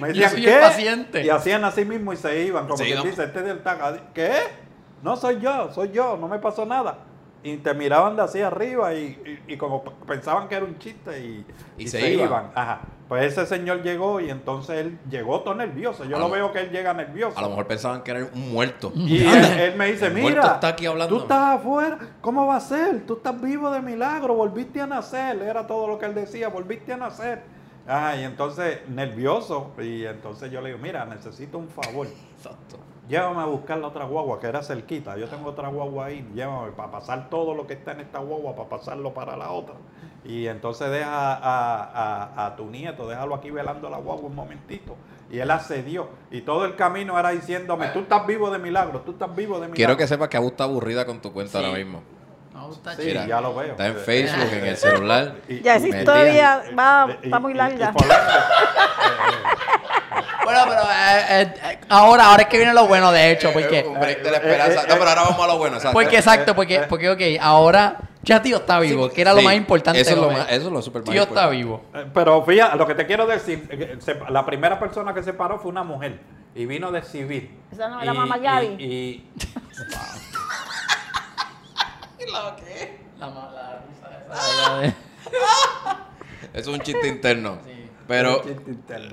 [0.00, 0.58] Me Yo decían, el ¿qué?
[0.60, 1.24] paciente.
[1.24, 3.04] Y hacían así mismo y se iban, como Se que iban.
[3.04, 3.60] dice, este es del.
[4.14, 4.32] ¿Qué?
[5.02, 6.98] No soy yo, soy yo, no me pasó nada.
[7.42, 11.20] Y te miraban de así arriba y, y- y como pensaban que era un chiste
[11.20, 11.46] y,
[11.78, 12.50] Y se iban.
[12.54, 12.80] Ajá.
[13.08, 16.04] Pues ese señor llegó y entonces él llegó todo nervioso.
[16.04, 17.38] Yo A lo veo que él llega nervioso.
[17.38, 18.92] A lo mejor pensaban que era un muerto.
[18.96, 21.14] Y él, él me dice, mira, está aquí hablando".
[21.14, 23.06] tú estás afuera, ¿cómo va a ser?
[23.06, 25.40] Tú estás vivo de milagro, volviste a nacer.
[25.40, 27.42] Era todo lo que él decía, volviste a nacer.
[27.86, 29.72] Ah, y entonces nervioso.
[29.78, 32.08] Y entonces yo le digo, mira, necesito un favor.
[32.36, 32.78] Exacto.
[33.08, 35.16] Llévame a buscar la otra guagua que era cerquita.
[35.16, 36.28] Yo tengo otra guagua ahí.
[36.34, 39.74] Llévame para pasar todo lo que está en esta guagua, para pasarlo para la otra.
[40.24, 41.84] Y entonces deja a,
[42.34, 44.96] a- a tu nieto, déjalo aquí velando la guagua un momentito.
[45.30, 46.08] Y él accedió.
[46.32, 49.60] Y todo el camino era diciéndome, tú estás vivo de milagro, tú estás vivo de
[49.68, 49.74] milagro.
[49.76, 51.64] Quiero que sepas que Abu está aburrida con tu cuenta Sí.
[51.64, 52.02] ahora mismo.
[52.54, 53.26] No, está Sí, chido.
[53.26, 53.72] ya lo veo.
[53.72, 55.34] Está en Facebook, en el celular.
[55.46, 57.92] Y- Ya y- esa historia y- va, y- está muy y- y larga.
[57.92, 58.14] por ende,
[60.46, 63.84] Bueno, pero eh, eh, eh, ahora, ahora es que viene lo bueno, de hecho, porque...
[63.86, 64.80] Un break de la Eh, eh, esperanza.
[64.82, 65.76] eh, No, pero ahora vamos a lo bueno.
[65.76, 65.92] exacto.
[65.92, 70.00] Porque exacto, porque, porque ok, ahora ya tío está vivo, que era lo más importante.
[70.00, 71.84] Eso es lo, más, eso es lo más Tío está vivo.
[71.94, 73.98] Eh, Pero fíjate, lo que te quiero decir, eh,
[74.30, 76.18] la primera persona que se paró fue una mujer
[76.54, 77.50] y vino de civil.
[77.72, 78.66] Esa no era Y- Mama y- Gaby.
[78.84, 79.30] Y,
[82.32, 82.98] ¿La qué?
[83.18, 84.08] La mala risa
[84.90, 84.94] esa.
[86.52, 87.58] Es un chiste interno.
[87.64, 87.75] Sí.
[88.06, 88.42] Pero,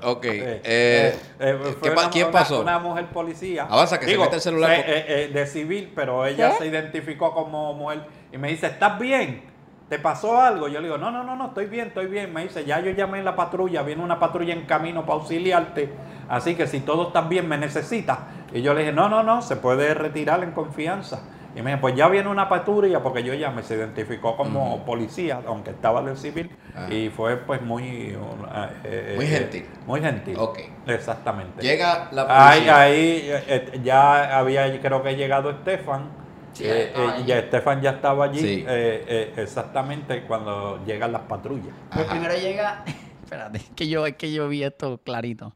[0.03, 0.25] ok.
[0.25, 2.61] Eh, eh, eh, ¿qué pa- una- ¿Quién una- pasó?
[2.61, 3.65] Una mujer policía.
[3.69, 6.57] Avanza, que se mete el celular eh, eh, eh, de civil, pero ella ¿Qué?
[6.59, 8.01] se identificó como mujer
[8.31, 9.51] y me dice, ¿estás bien?
[9.89, 10.67] ¿Te pasó algo?
[10.67, 12.31] Yo le digo, no, no, no, no, estoy bien, estoy bien.
[12.33, 15.89] Me dice, ya yo llamé a la patrulla, viene una patrulla en camino para auxiliarte,
[16.29, 18.19] así que si todo está bien, me necesitas.
[18.53, 21.23] Y yo le dije, no, no, no, se puede retirar en confianza.
[21.55, 25.41] Y me dice, pues ya viene una patrulla, porque yo llamé, se identificó como policía,
[25.45, 26.91] aunque estaba de civil, Ah.
[26.91, 28.15] y fue pues muy...
[28.15, 28.45] uh,
[28.83, 29.65] eh, Muy eh, gentil.
[29.85, 30.35] Muy gentil.
[30.39, 30.59] Ok.
[30.87, 31.61] Exactamente.
[31.61, 32.79] Llega la Ahí, policía.
[32.81, 32.95] ahí
[33.29, 36.09] eh, eh, ya había, creo que llegado Estefan.
[36.53, 37.25] Sí, Eh, eh, allí.
[37.25, 38.65] ya Estefan ya estaba allí Sí.
[38.67, 41.73] eh, eh, exactamente cuando llegan las patrullas.
[41.93, 42.83] Pues primero llega.
[43.23, 45.55] Espérate, es que yo, es que yo vi esto clarito.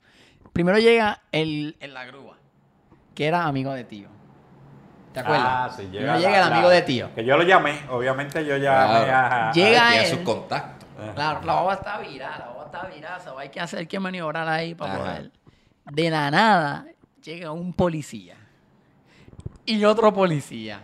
[0.54, 2.38] Primero llega el, en la grúa,
[3.14, 4.08] que era amigo de tío.
[5.14, 5.48] ¿Te acuerdas?
[5.48, 7.16] Ah, sí, llega, Primero llega la- el amigo la- de tío.
[7.16, 9.12] Que yo lo llamé, obviamente yo llamé Claro.
[9.12, 10.06] a, a- Llega él.
[10.08, 10.88] sus contactos.
[11.16, 14.48] Claro, la boba está virada, la boba está virada, so hay que hacer que maniobrar
[14.48, 15.04] ahí para Ajá.
[15.04, 15.32] poder.
[15.86, 16.86] De la nada
[17.24, 18.36] llega un policía
[19.66, 20.82] y otro policía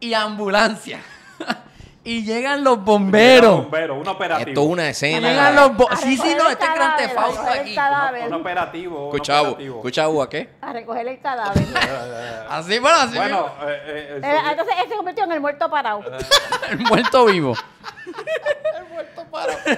[0.00, 1.00] y ambulancia.
[2.04, 3.62] Y llegan los bomberos.
[3.64, 4.48] bombero, un operativo.
[4.48, 5.28] Esto es una escena.
[5.28, 7.36] llegan los bo- A Sí, sí, no, el este es Grand cadáver, Theft a Auto
[7.36, 7.74] recoger el aquí.
[8.26, 9.08] Un operativo.
[9.10, 9.76] un operativo.
[9.78, 10.48] escucha, ¿a qué?
[10.62, 11.62] A recoger el cadáver.
[12.48, 15.68] Así, bueno, así Bueno, eh, eh, el Eh, entonces él se convirtió en el muerto
[15.68, 16.02] parado.
[16.70, 17.54] el muerto vivo.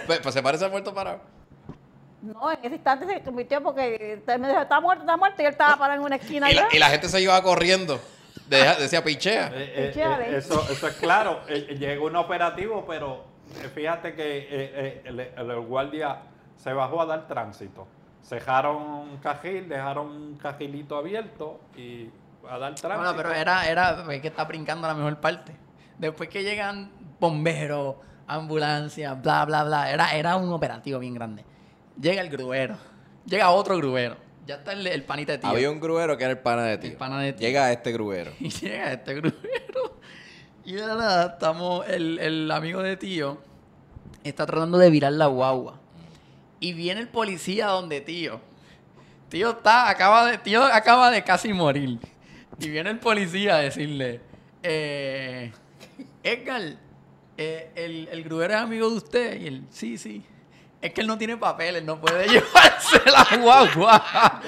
[0.07, 1.21] Pues, pues se parece al muerto parado.
[2.23, 5.45] No, en ese instante se convirtió porque usted me dijo, está muerto, está muerto, y
[5.47, 8.01] él estaba parado en una esquina Y la, y la gente se iba corriendo.
[8.49, 9.49] Deja- decía pichea.
[9.55, 11.41] Eh, eh, eh, eso, eso es claro.
[11.49, 13.25] Eh, llegó un operativo, pero
[13.75, 16.19] fíjate que eh, eh, el, guardia
[16.57, 17.87] se bajó a dar tránsito.
[18.23, 22.11] Cejaron un cajil, dejaron un cajilito abierto y
[22.49, 22.97] a dar tránsito.
[22.97, 25.57] Bueno, pero era, era es que está brincando la mejor parte.
[25.99, 31.45] Después que llegan bomberos, ambulancias, bla, bla, bla, era, era un operativo bien grande.
[32.01, 32.77] Llega el gruero,
[33.27, 34.17] llega otro gruero,
[34.47, 35.51] ya está el, el panita de tío.
[35.51, 36.91] Había un gruero que era el pana de tío.
[36.91, 37.47] El pana de tío.
[37.47, 38.33] Llega este gruero.
[38.41, 40.01] Y llega este gruero.
[40.65, 43.39] Y de la nada, estamos, el, el amigo de tío
[44.25, 45.81] está tratando de virar la guagua.
[46.61, 48.41] Y viene el policía donde tío.
[49.29, 51.99] Tío está, acaba de, tío acaba de casi morir.
[52.59, 54.21] Y viene el policía a decirle,
[54.63, 55.53] eh,
[56.23, 56.63] Edgar,
[57.39, 59.41] eh, el, el gruero es amigo de usted.
[59.41, 60.23] Y él, sí, sí.
[60.83, 64.41] Es que él no tiene papeles, no puede llevarse la guagua.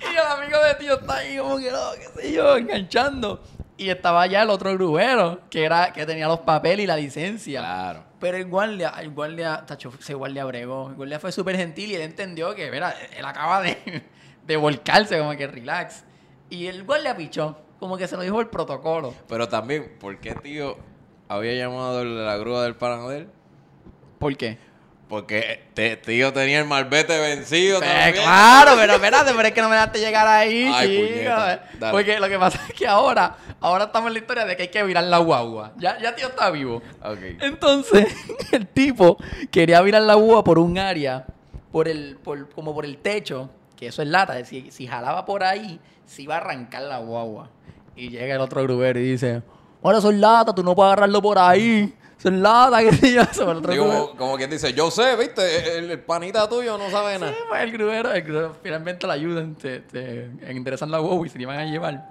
[0.00, 3.42] y el amigo de tío está ahí como que no, qué sé yo, enganchando.
[3.76, 7.60] Y estaba ya el otro gruero, que era que tenía los papeles y la licencia.
[7.60, 8.02] Claro.
[8.18, 10.88] Pero el guardia, el guardia, tacho, ese guardia bregó.
[10.88, 14.02] El guardia fue súper gentil y él entendió que, mira, él acaba de,
[14.46, 16.04] de volcarse, como que relax.
[16.50, 19.14] Y el guardia pichó, como que se lo dijo el protocolo.
[19.28, 20.76] Pero también, ¿por qué tío
[21.28, 23.28] había llamado la grúa del pana de él?
[24.18, 24.58] ¿Por qué?
[25.08, 29.68] Porque te- tío tenía el malvete vencido Eh, claro, pero espérate, pero es que no
[29.70, 31.06] me dejaste llegar ahí, Ay, chico.
[31.08, 31.64] puñeta.
[31.78, 31.92] Dale.
[31.92, 34.68] Porque lo que pasa es que ahora, ahora estamos en la historia de que hay
[34.68, 35.72] que virar la guagua.
[35.78, 36.82] Ya, ya tío está vivo.
[37.02, 37.18] Ok.
[37.40, 38.06] Entonces,
[38.52, 39.16] el tipo
[39.50, 41.24] quería virar la guagua por un área,
[41.72, 44.44] por el, por, como por el techo, que eso es lata.
[44.44, 47.48] Si, si jalaba por ahí, se iba a arrancar la guagua.
[47.96, 49.42] Y llega el otro grubero y dice,
[49.82, 51.94] ahora son lata, tú no puedes agarrarlo por ahí.
[52.18, 53.22] Son lata, que sé yo.
[53.22, 56.76] Eso, el otro Digo, como, como quien dice, yo sé, viste, el, el panita tuyo
[56.76, 57.32] no sabe nada.
[57.48, 61.38] Pues el grubero, el grubero finalmente la ayudan, te, te enderezan la guagua y se
[61.38, 62.08] la iban a llevar.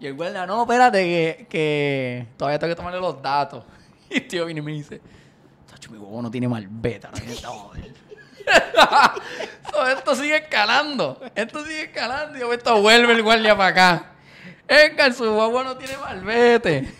[0.00, 3.64] Y el guardia, no, espérate, que, que todavía tengo que tomarle los datos.
[4.10, 5.00] Y el tío viene y me dice,
[5.70, 7.34] Tacho, mi huevo no tiene malveta, no tiene.
[9.70, 12.38] So, esto sigue escalando, esto sigue escalando.
[12.38, 14.12] Y momento vuelve el guardia para acá.
[14.68, 16.92] Edgar, su guagua no tiene malvete.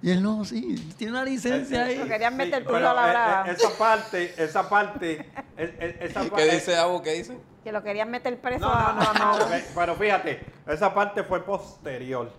[0.00, 2.08] Y él, no, sí, tiene una licencia Lo ahí.
[2.08, 3.48] querían meter pero, puso a la eh, brava.
[3.48, 7.02] eh, esa parte, esa parte, eh, eh, esa ¿Qué parte- dice Abu?
[7.02, 7.38] ¿Qué dice?
[7.64, 9.54] Que lo querían meter preso No, a- no, no, no.
[9.54, 12.30] eh, Pero fíjate, esa parte fue posterior.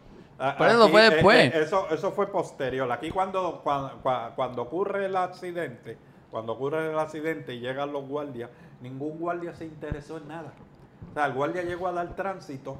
[0.58, 1.54] Pero eso fue eh, después.
[1.54, 2.90] eh, eso, eso fue posterior.
[2.92, 5.98] Aquí cuando, cuando, cua- cuando ocurre el accidente,
[6.32, 8.50] cuando ocurre el accidente y llegan los guardias,
[8.82, 10.54] ningún guardia se interesó en nada.
[11.12, 12.78] O sea, el guardia llegó a dar tránsito,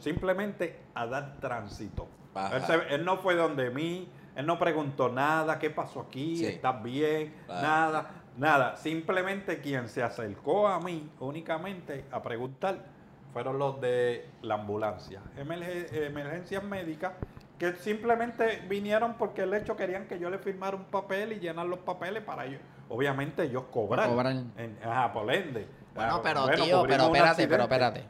[0.00, 2.06] simplemente a dar tránsito.
[2.52, 6.46] Él, se- él no fue donde mí, él no preguntó nada, qué pasó aquí, Sí.
[6.46, 7.62] estás bien, Claro.
[7.62, 8.76] nada, nada.
[8.76, 12.84] Simplemente quien se acercó a mí únicamente a preguntar
[13.32, 17.12] fueron los de la ambulancia, emerge- emergencias médicas,
[17.58, 21.66] que simplemente vinieron porque el hecho querían que yo le firmara un papel y llenar
[21.66, 22.60] los papeles para ellos.
[22.88, 24.10] Obviamente ellos cobran.
[24.10, 24.32] Cobrar.
[24.56, 25.66] En, ajá, por ende.
[25.94, 28.04] Bueno, pero bueno, tío, pero espérate, pero espérate.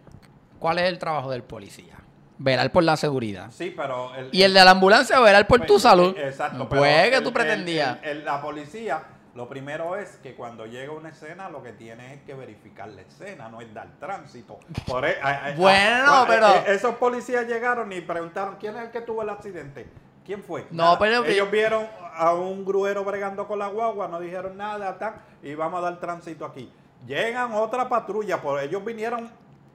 [0.58, 1.96] ¿Cuál es el trabajo del policía?
[2.42, 3.50] Velar por la seguridad.
[3.50, 4.14] Sí, pero...
[4.16, 6.14] el- ¿Y el de la ambulancia velar por tu salud?
[6.16, 6.68] eh, Exacto.
[6.68, 7.98] Pues que el- tú pretendías.
[8.02, 9.02] el- el- la policía,
[9.36, 13.02] lo primero es que cuando llega una escena, lo que tiene es que verificar la
[13.02, 14.58] escena, no es dar tránsito.
[14.86, 15.16] Por e-
[15.56, 19.86] Bueno, pero- eh, esos policías llegaron y preguntaron quién es el que tuvo el accidente.
[20.26, 20.66] ¿Quién fue?
[20.70, 20.98] No, Nada.
[20.98, 25.54] pero- ellos vieron a un gruero bregando con la guagua, no dijeron nada, tan, y
[25.54, 26.72] vamos a dar tránsito aquí.
[27.06, 29.30] Llegan otra patrulla, por ellos vinieron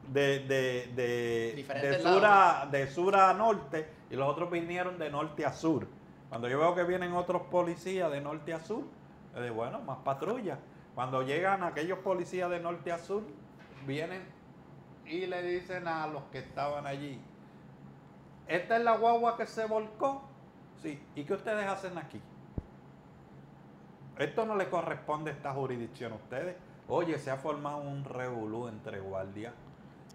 [0.08, 5.10] de, de, de, de sur a, de sur a norte y los otros vinieron de
[5.10, 5.88] norte a sur.
[6.30, 8.84] Cuando yo veo que vienen otros policías de norte a sur,
[9.36, 10.60] yo digo, bueno, más patrulla.
[10.96, 13.24] Cuando llegan aquellos policías de norte a sur,
[13.86, 14.24] vienen
[15.06, 17.20] y le dicen a los que estaban allí,
[18.48, 20.24] esta es la guagua que se volcó.
[20.82, 22.22] Sí, ¿y qué ustedes hacen aquí?
[24.17, 26.56] Esto no le corresponde a esta jurisdicción a ustedes.
[26.88, 29.54] Oye, se ha formado un revolú entre guardias.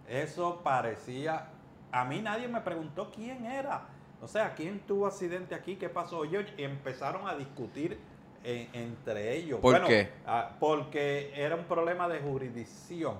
[0.09, 1.49] Eso parecía.
[1.91, 3.83] A mí nadie me preguntó quién era.
[4.21, 6.25] O sea, quién tuvo accidente aquí, qué pasó.
[6.25, 7.99] Ellos empezaron a discutir
[8.45, 9.61] eh, entre ellos.
[9.61, 10.11] ¿Por qué?
[10.27, 13.17] ah, porque era un problema de jurisdicción.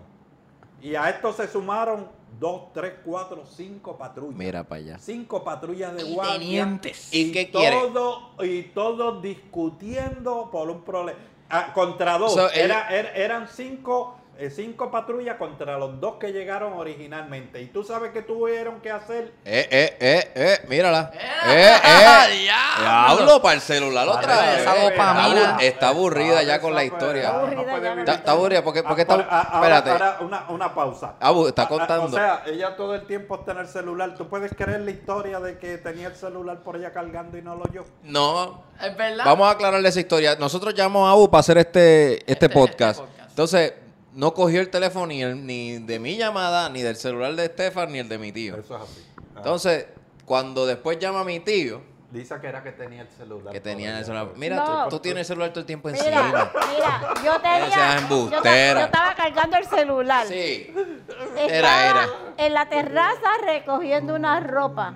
[0.81, 2.09] Y a esto se sumaron
[2.41, 4.37] dos, tres, cuatro, cinco patrullas.
[4.37, 4.99] Mira para allá.
[4.99, 6.33] Cinco patrullas de Y guardia.
[6.39, 7.15] tenientes.
[7.15, 7.77] ¿Y qué quiere?
[7.77, 11.19] todo, Y todos discutiendo por un problema.
[11.49, 12.35] Ah, contra dos.
[12.35, 14.17] So, el- Era- er- eran cinco,
[14.51, 17.61] cinco patrullas contra los dos que llegaron originalmente.
[17.61, 19.33] Y tú sabes que tuvieron que hacer.
[19.45, 21.11] Eh, eh, eh, eh, mírala.
[21.15, 21.19] Eh,
[21.51, 22.35] ¡Diablo!
[22.35, 22.39] eh.
[22.81, 24.61] Diablo para el celular otra Vale, vez.
[24.63, 25.57] esa Está dopamina.
[25.61, 27.31] Está aburrida ya con la historia.
[27.31, 27.99] pero, Aburrida vivir.
[28.01, 29.15] Está, está aburrida porque, porque está.
[29.15, 29.91] Ah, ah, ahora- espérate.
[29.91, 31.15] ahora una, una pausa.
[31.21, 32.05] Abu, está Ah, ah, contando.
[32.07, 34.15] O sea, ella todo el tiempo está en el celular.
[34.15, 37.55] ¿Tú puedes creer la historia de que tenía el celular por ella cargando y no
[37.55, 37.85] lo oyó?
[38.03, 39.25] No, Es verdad.
[39.25, 40.37] Vamos a aclararle esa historia.
[40.37, 43.01] Nosotros llamamos a Abu para hacer este, este, Este- podcast.
[43.01, 43.31] este podcast.
[43.31, 43.73] Entonces,
[44.15, 47.91] no cogió el teléfono ni, el- ni de mi llamada, ni del celular de Estefan,
[47.93, 48.57] ni el de mi tío.
[48.57, 49.07] Eso es así.
[49.19, 49.39] Ah.
[49.39, 49.87] Entonces,
[50.25, 53.55] cuando después llama a mi tío, Dice que era que tenía el celular.
[53.55, 54.29] que tenía el celular.
[54.37, 54.85] Mira, No.
[54.85, 56.23] tú, tú tienes el celular todo el tiempo encima.
[56.23, 56.53] mira,
[57.25, 58.01] yo tenía.
[58.11, 60.27] yo, yo estaba cargando el celular.
[60.27, 60.75] Sí.
[61.39, 62.07] Estaba Era, era.
[62.37, 64.93] en la terraza recogiendo una ropa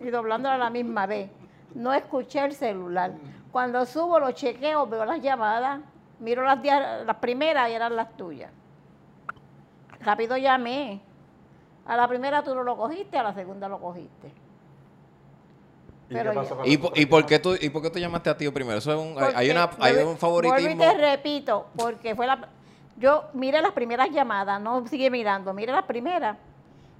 [0.00, 1.30] y doblándola a la misma vez.
[1.74, 3.12] No escuché el celular.
[3.52, 5.80] Cuando subo los chequeo, veo las llamadas,
[6.20, 6.58] miro las,
[7.04, 8.50] las primeras y eran las tuyas.
[10.00, 11.00] Rápido llamé.
[11.86, 14.32] A la primera tú no lo cogiste, a la segunda lo cogiste.
[16.08, 18.52] ¿Y Pero qué pasó ¿Y, por- qué tú, y por qué tú llamaste a tío
[18.52, 18.78] primero?
[18.78, 20.70] Eso es un, hay, una, hay un favoritismo.
[20.70, 22.48] Y te repito, porque fue la.
[22.96, 26.36] Yo miré las primeras llamadas, no sigue mirando, miré las primeras.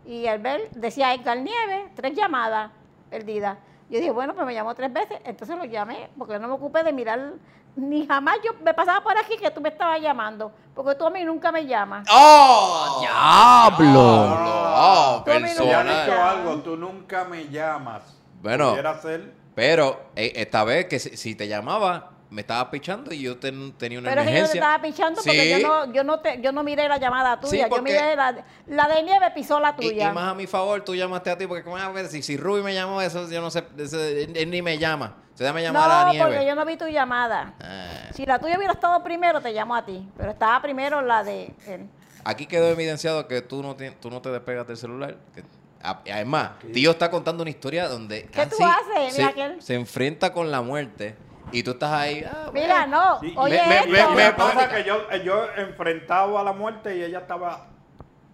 [0.05, 2.70] Y al ver, decía Edgar Nieves, tres llamadas
[3.11, 3.59] perdidas.
[3.88, 6.83] Yo dije, bueno, pues me llamó tres veces, entonces lo llamé, porque no me ocupé
[6.83, 7.33] de mirar,
[7.77, 11.11] ni jamás yo me pasaba por aquí que tú me estabas llamando, porque tú a
[11.11, 12.07] mí nunca me llamas.
[12.11, 12.99] ¡Oh!
[13.01, 14.01] ¡Diablo!
[14.01, 15.23] ¡Oh!
[15.25, 15.83] Persona.
[15.83, 18.03] dicho algo, tú nunca me llamas.
[18.43, 18.75] Bueno.
[19.01, 19.33] Ser.
[19.55, 23.73] Pero eh, esta vez que si, si te llamaba, me estaba pichando y yo ten-
[23.79, 24.61] tenía una Pero es que yo no te emergencia.
[24.61, 27.71] estaba pichando porque yo no, yo no te, yo no miré la llamada tuya, Sí,
[27.75, 30.12] yo miré la, la de nieve pisó la Y, y tuya.
[30.12, 32.62] más a mi favor, tú llamaste a ti porque como a ver si, si Ruby
[32.62, 35.17] me llamó, eso yo no sé, eso, él, él ni me llama.
[35.37, 36.25] Se déjame llamar a no, Nieve.
[36.31, 37.53] porque yo no vi tu llamada.
[37.61, 38.09] Ah.
[38.14, 40.09] Si la tuya hubiera estado primero, te llamo a ti.
[40.16, 41.88] Pero estaba primero la de él.
[42.25, 45.16] Aquí quedó evidenciado que tú no, te, tú no te despegas del celular.
[45.35, 45.44] que-
[45.83, 49.14] a- además, tío está contando una historia donde ¿Qué tú haces?
[49.14, 51.14] se, Mira se enfrenta con la muerte
[51.53, 52.25] y tú estás ahí.
[52.29, 53.18] ah, Mira, no.
[53.37, 54.11] Oye, me- esto.
[54.14, 57.66] me- es que yo, yo enfrentaba a la muerte y ella estaba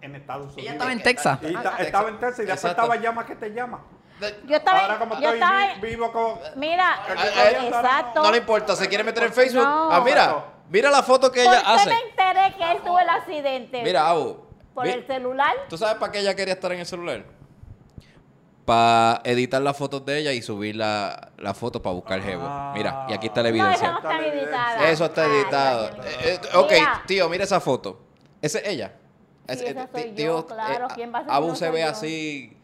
[0.01, 0.61] en Estados Unidos.
[0.63, 1.39] Ella estaba en Texas.
[1.43, 3.81] Y ta- estaba en Texas y después estaba llama que te llama.
[4.45, 6.39] Yo estaba, Ahora como yo estoy estaba, vi- vivo con...
[6.55, 8.23] mira, Ah, ah, exacto.
[8.23, 9.63] No le importa, se quiere meter en Facebook.
[9.63, 9.91] No.
[9.91, 11.89] Ah, mira, mira la foto que ella ¿Por qué hace.
[11.89, 13.81] me enteré que él tuvo el accidente?
[13.83, 14.37] Mira, Abu.
[14.73, 15.53] Por vi- el celular.
[15.69, 17.23] ¿Tú sabes para qué ella quería estar en el celular?
[18.65, 22.49] Para editar las fotos de ella y subir la, la foto para buscar jevo.
[22.73, 23.87] Mira, y aquí está la No, evidencia.
[23.89, 24.89] esa no está editada.
[24.89, 25.85] Eso está editado.
[26.01, 27.03] Eh, eh, ok, Mira.
[27.05, 27.99] tío, mira esa foto.
[28.41, 28.93] Esa es ella.
[29.49, 30.87] Sí, Es- eh, esa soy ti- yo, claro.
[30.95, 31.89] ¿Quién va a ser Abu se ve yo?
[31.89, 32.57] así.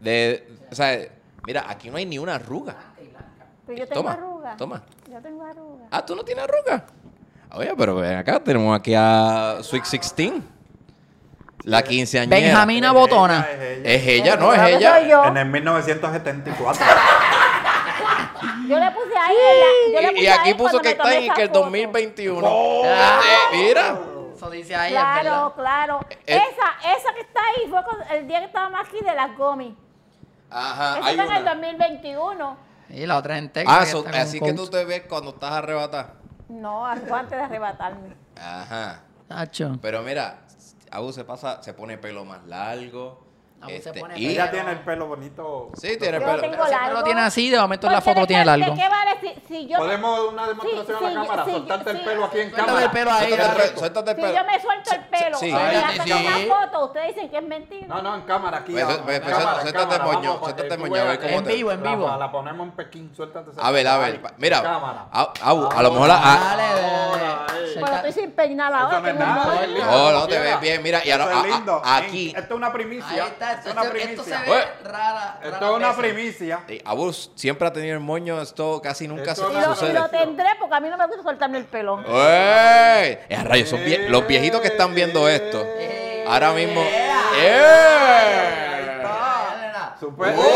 [0.00, 0.98] De, o sea,
[1.46, 2.76] mira, aquí no hay ni una arruga.
[3.66, 4.56] Pero yo tengo Toma, arrugas.
[4.56, 4.82] toma.
[5.10, 5.88] Yo tengo arrugas.
[5.90, 6.84] Ah, tú no tienes arruga.
[7.52, 10.32] Oye, pero ven acá, tenemos aquí a Sweet 16.
[11.64, 12.40] La quinceañera.
[12.40, 13.46] Benjamina Botona.
[13.50, 13.90] Es ella.
[13.94, 14.98] Es ella, no, es ella.
[14.98, 15.24] soy yo.
[15.24, 16.86] En el 1974.
[18.68, 19.36] Yo le puse ahí.
[19.36, 21.24] en la- yo le Y, puse y aquí puso cuando que me está tomé en
[21.24, 21.60] esa que el foto.
[21.60, 22.40] 2021.
[22.48, 22.84] Oh.
[22.84, 22.96] Eh,
[23.52, 23.98] mira.
[24.36, 26.00] Eso dice ahí, es Claro, claro.
[26.10, 29.36] Eh, esa, esa que está ahí fue con- el día que estábamos aquí de las
[29.36, 29.74] gomis.
[30.50, 31.54] Ajá, Esa hay fue en el una.
[31.54, 32.56] 2021.
[32.90, 33.76] Y la otra en Texas.
[33.80, 34.56] Ah, so- está así que coach.
[34.56, 36.14] tú te ves cuando estás arrebatada.
[36.48, 38.14] No, antes de arrebatarme.
[38.36, 39.02] Ajá.
[39.82, 40.38] Pero mira,
[40.90, 43.26] Abu se pasa, se pone pelo más largo.
[43.60, 45.70] Abu se este, pone y- ella tiene el pelo bonito.
[45.74, 46.40] Sí, tiene Yo pelo.
[46.40, 46.92] tengo Pero largo.
[46.98, 48.66] lo tiene así, de momento en la foto tiene largo.
[48.74, 49.78] ¿De qué vale si, si yo...
[49.78, 51.44] ¿Podemos una demostración Sí, a la sí, cámara?
[51.44, 52.02] sí, Soltarte el sí.
[52.04, 52.84] pelo aquí en cámara.
[52.84, 55.46] el pelo ahí, Suéltate el pelo, suéltate el Si yo me suelto el pelo Sí.
[55.48, 57.86] y esa foto, ustedes dicen que es mentira.
[57.88, 58.72] No, no, en cámara aquí.
[58.72, 61.82] Pues, pues, en pues, suéltate, cámara, moño, suéltate, que tú moño, cómo En vivo, en
[61.82, 62.16] vivo.
[62.16, 63.50] La, ponemos en Pekín, suéltate.
[63.50, 64.20] ese A ver, a ver.
[64.36, 65.06] Mira, en cámara.
[65.10, 66.10] a- lo mejor.
[66.10, 66.14] eh.
[67.48, 69.00] Pero Suelta- estoy sin peinar ahora.
[69.00, 69.06] no
[69.66, 71.26] lindo, No, no, te ves bien, mira, y ahora,
[71.84, 73.26] aquí- Esto es una primicia.
[73.52, 74.40] Está, Esto esto, es una esto se primicia.
[74.40, 74.64] ve Oye.
[74.84, 75.38] rara.
[75.42, 76.02] Esto rara es una veces.
[76.12, 76.60] primicia.
[76.68, 79.72] Eh, Abu siempre ha tenido el moño, esto casi nunca Esto se no Y lo,
[79.72, 79.92] y sucede.
[79.94, 82.00] lo tendré porque a mí no me gusta soltarme el pelo.
[82.06, 83.18] ¡Ey!
[83.28, 85.62] Eh, rayos, son vie- los viejitos que están viendo esto.
[85.64, 86.80] Eh, Ahora mismo.
[86.80, 87.10] ¡Eh!
[87.10, 89.02] Ahí está.
[89.02, 89.96] Dale, nada.
[89.98, 90.42] Su pelo.
[90.42, 90.48] Su.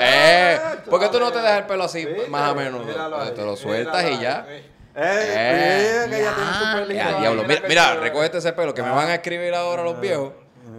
[0.00, 0.58] Eh,
[0.88, 2.84] ¿por qué tú no te dejas el pelo así Viste, más a menudo?
[2.84, 4.46] míralo ahí, Te lo sueltas y ya.
[4.48, 4.62] Eh,
[4.96, 6.06] Eh.
[6.08, 7.08] mira que tiene Ya.
[7.14, 7.44] al diablo.
[7.44, 10.32] Mira, mira recógete ese pelo que me van a escribir ahora los viejos.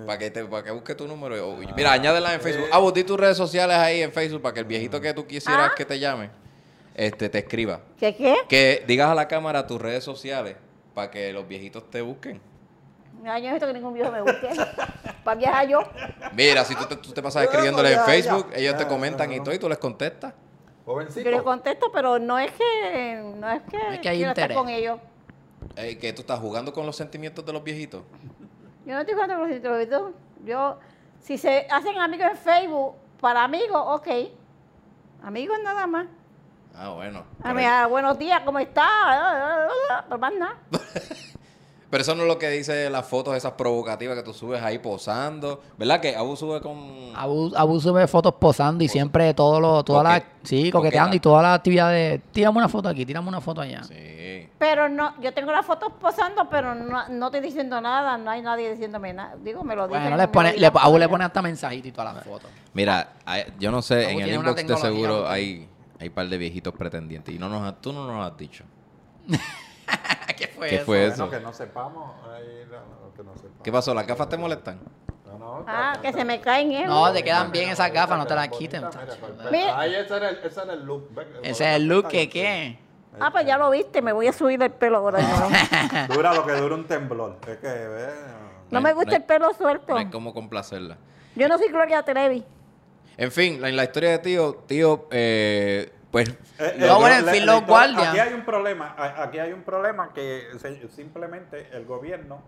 [0.05, 1.49] Para que, te, para que busque tu número.
[1.49, 2.67] Oh, Mira, añádela en Facebook.
[2.71, 5.71] Ah, di tus redes sociales ahí en Facebook para que el viejito que tú quisieras
[5.71, 5.75] Ah.
[5.75, 6.29] que te llame.
[6.95, 7.79] este, te escriba.
[7.97, 8.35] ¿Qué qué?
[8.49, 10.57] Que digas a la cámara tus redes sociales
[10.93, 12.41] para que los viejitos te busquen.
[13.19, 14.49] Mira, yo no he visto que ningún viejo me busque.
[15.23, 15.79] Para viajar yo.
[16.33, 18.57] Mira, si tú te, tú te pasas Bueno, escribiéndoles en Facebook, ya.
[18.57, 19.43] ellos te comentan no, y no.
[19.43, 20.33] todo y tú les contestas.
[20.85, 21.21] Jovencito.
[21.25, 24.57] Yo les contesto, pero no es que no es que, Es que hay interés.
[24.57, 24.99] con ellos.
[25.75, 28.01] Eh, que tú estás jugando con los sentimientos de los viejitos.
[28.85, 30.11] Yo no estoy jugando con los introvertidos.
[30.45, 30.79] Yo,
[31.19, 34.07] si se hacen amigos en Facebook, para amigos, ok.
[35.23, 36.07] Amigos nada más.
[36.73, 37.19] Ah, bueno.
[37.39, 38.87] A Pero, mí, ah, buenos días, ¿cómo está?
[40.07, 40.55] Pero más nada.
[41.89, 44.79] Pero eso no es lo que dice las fotos esas provocativas que tú subes ahí
[44.79, 45.61] posando.
[45.77, 47.11] ¿Verdad que Abu sube con...
[47.15, 51.19] Abu, Abu sube fotos posando y siempre todo lo, todas las, Coque- sí, coqueteando y
[51.19, 52.21] todas las actividades.
[52.31, 53.83] Tírame una foto aquí, tírame una foto allá.
[53.83, 54.49] Sí.
[54.59, 58.41] Pero no, yo tengo las fotos posando, pero no, no estoy diciendo nada, no hay
[58.41, 59.35] nadie diciéndome nada.
[59.43, 60.01] Digo, me lo dicen.
[60.03, 62.49] Bueno, le pone, Abu le pone hasta mensajito y todas las fotos.
[62.73, 63.13] Mira,
[63.59, 65.67] yo no sé, Abu en el inbox de seguro hay
[66.01, 67.33] hay un par de viejitos pretendientes.
[67.35, 68.63] Y no nos, ha- tú no nos lo has dicho.
[70.37, 70.85] ¿Qué fue ¿Qué eso?
[70.85, 72.11] fue Bueno, que no sepamos.
[72.33, 72.77] ahí, no,
[73.07, 73.61] no, que no sepamos.
[73.63, 73.93] ¿Qué pasó?
[73.93, 74.79] ¿Las gafas te molestan?
[75.25, 76.85] No, no, Ah, está- que está- se me caen, ¿eh?
[76.87, 78.81] No, te quedan bien mira, esas gafas, no te las quiten.
[78.81, 79.17] bonita, muchacho.
[79.21, 79.51] mira, corta.
[79.51, 79.79] Mira.
[79.79, 81.09] Ahí ese era el, ese era el look.
[81.43, 82.79] Ese es el look que qué.
[83.19, 85.19] Ah, pues ya lo viste, me voy a subir el pelo ahora.
[85.21, 86.07] ¿no?
[86.15, 87.37] Dura lo que dura un temblor.
[87.47, 87.67] Es que,
[88.71, 89.93] No No me gusta no hay- el pelo suelto.
[89.93, 90.97] No hay cómo complacerla.
[91.35, 92.43] Yo no soy Gloria Trevi.
[93.17, 96.29] En fin, la- en la historia de tío, tío, eh, pues...
[96.59, 98.09] Eh, No, bueno, en fin, los guardias.
[98.09, 98.95] Aquí hay un problema.
[99.17, 100.43] Aquí hay un problema que
[100.89, 102.41] simplemente el gobierno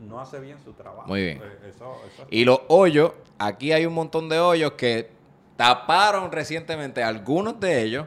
[0.00, 1.08] no hace bien su trabajo.
[1.08, 1.40] Muy bien.
[1.42, 5.10] Eh, Eso, eso Y los hoyos, aquí hay un montón de hoyos que
[5.56, 8.06] taparon recientemente algunos de ellos,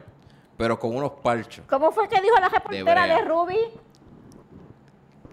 [0.56, 1.64] pero con unos parchos.
[1.68, 3.22] ¿Cómo fue que dijo la reportera de.
[3.24, 3.58] Ruby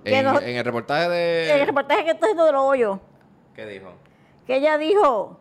[0.05, 1.61] En, no- en el reportaje en de...
[1.61, 2.99] el reportaje que estoy de los hoyos?
[3.55, 3.91] ¿Qué dijo?
[4.47, 5.39] Que ella dijo,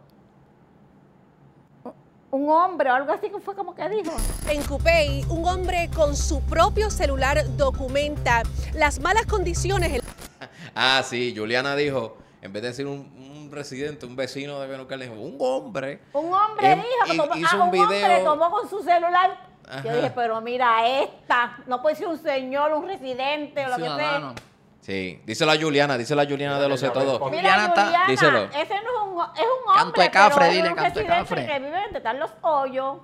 [2.31, 4.12] un hombre o algo así, que fue como que dijo.
[4.51, 8.43] En Cupey, un hombre con su propio celular documenta
[8.74, 10.01] las malas condiciones en
[10.74, 15.01] Ah, sí, Juliana dijo, en vez de decir un, un residente, un vecino de Benucal,
[15.01, 16.01] dijo, un hombre.
[16.12, 18.24] Un hombre Em, dijo tomó, hizo ah, un un hombre video.
[18.24, 19.39] tomó con su celular.
[19.68, 19.83] Ajá.
[19.83, 23.83] Yo dije, pero mira esta, no puede ser un señor, un residente o lo que
[23.85, 24.35] sea.
[24.87, 27.18] Sí, díselo a Juliana, díselo a Juliana de lo sé todo.
[27.28, 28.45] Mira, Mira, Juliana está- díselo.
[28.45, 31.01] ese no es un, es un hombre, Canto de cafre, pero dile, es un canto
[31.01, 31.47] de cafre.
[31.47, 32.99] que vive donde están los hoyos.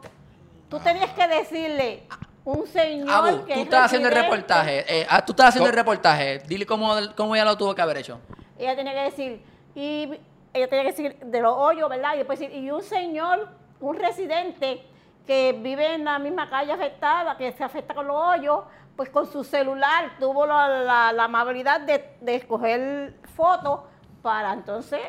[0.68, 2.05] Tú tenías que decirle,
[2.45, 4.85] un señor Abu, que tú es estás haciendo el reportaje.
[5.01, 6.39] eh, ah, tú estás haciendo el reportaje.
[6.47, 8.20] Dile cómo, cómo ella lo tuvo que haber hecho.
[8.57, 9.43] Ella tenía que decir,
[9.74, 10.09] y
[10.55, 12.14] ella tenía que decir de los hoyos, ¿verdad?
[12.14, 13.49] Y después decir, y un señor,
[13.80, 14.87] un residente
[15.26, 18.61] que vive en la misma calle afectada, que se afecta con los hoyos,
[18.97, 23.80] pues con su celular tuvo la, la- la amabilidad de, de escoger fotos
[24.22, 25.01] para entonces...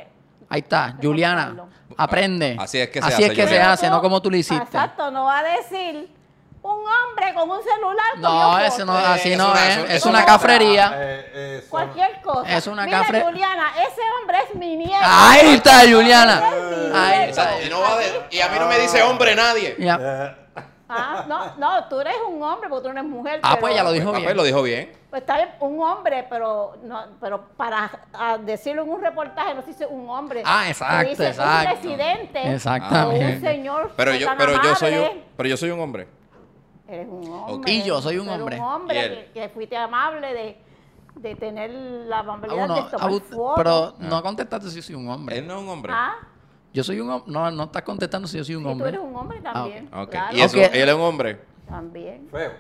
[0.49, 1.55] Ahí está, Juliana.
[1.97, 2.55] Aprende.
[2.59, 4.63] Así es que se Así hace, es que se hace, no como tú lo hiciste.
[4.63, 6.09] Exacto, no va a decir
[6.61, 8.05] un hombre con un celular.
[8.17, 9.07] No, eso no, fotos".
[9.09, 10.05] así Eh, no es una- es.
[10.05, 10.91] una cafrería.
[10.95, 12.55] Eh, eh, Cualquier cosa.
[12.55, 14.95] Es una Mira, cafre- Juliana, ese hombre es mi nieto.
[15.03, 16.41] Ahí está, Juliana.
[16.55, 17.61] Ese Ahí está.
[17.63, 19.75] Y, no va de- y a mí no me dice hombre nadie.
[19.79, 20.37] Ya.
[20.89, 23.39] Ah, no, no, tú eres un hombre porque tú no eres mujer.
[23.41, 24.37] Ah, pero- pues ya lo dijo Ah, pues bien.
[24.37, 24.91] lo dijo bien.
[25.09, 29.61] Pues está bien, un hombre, pero no, pero para ah, decirlo en un reportaje no
[29.61, 30.43] se dice un hombre.
[30.45, 31.69] Ah, exacto, dice exacto.
[31.69, 32.53] Un residente.
[32.53, 33.25] Exactamente.
[33.25, 33.91] O un señor.
[33.95, 36.07] Pero yo, tan pero yo soy un, pero yo soy un hombre.
[36.87, 37.71] Eres un hombre.
[37.71, 38.57] Y yo soy un hombre.
[38.57, 40.57] un hombre que, que fuiste amable de,
[41.15, 45.37] de tener la amabilidad Abu, de no, tomar pero no contestaste si soy un hombre.
[45.37, 45.93] Él no es un hombre.
[45.95, 46.15] Ah,
[46.73, 47.31] Yo soy un hombre.
[47.31, 48.89] No, no estás contestando si yo soy un sí, tú hombre.
[48.89, 49.89] eres un hombre también.
[49.93, 50.09] Ok.
[50.09, 51.39] claro, Y eso, él es un hombre.
[51.67, 52.27] También.
[52.31, 52.51] feo.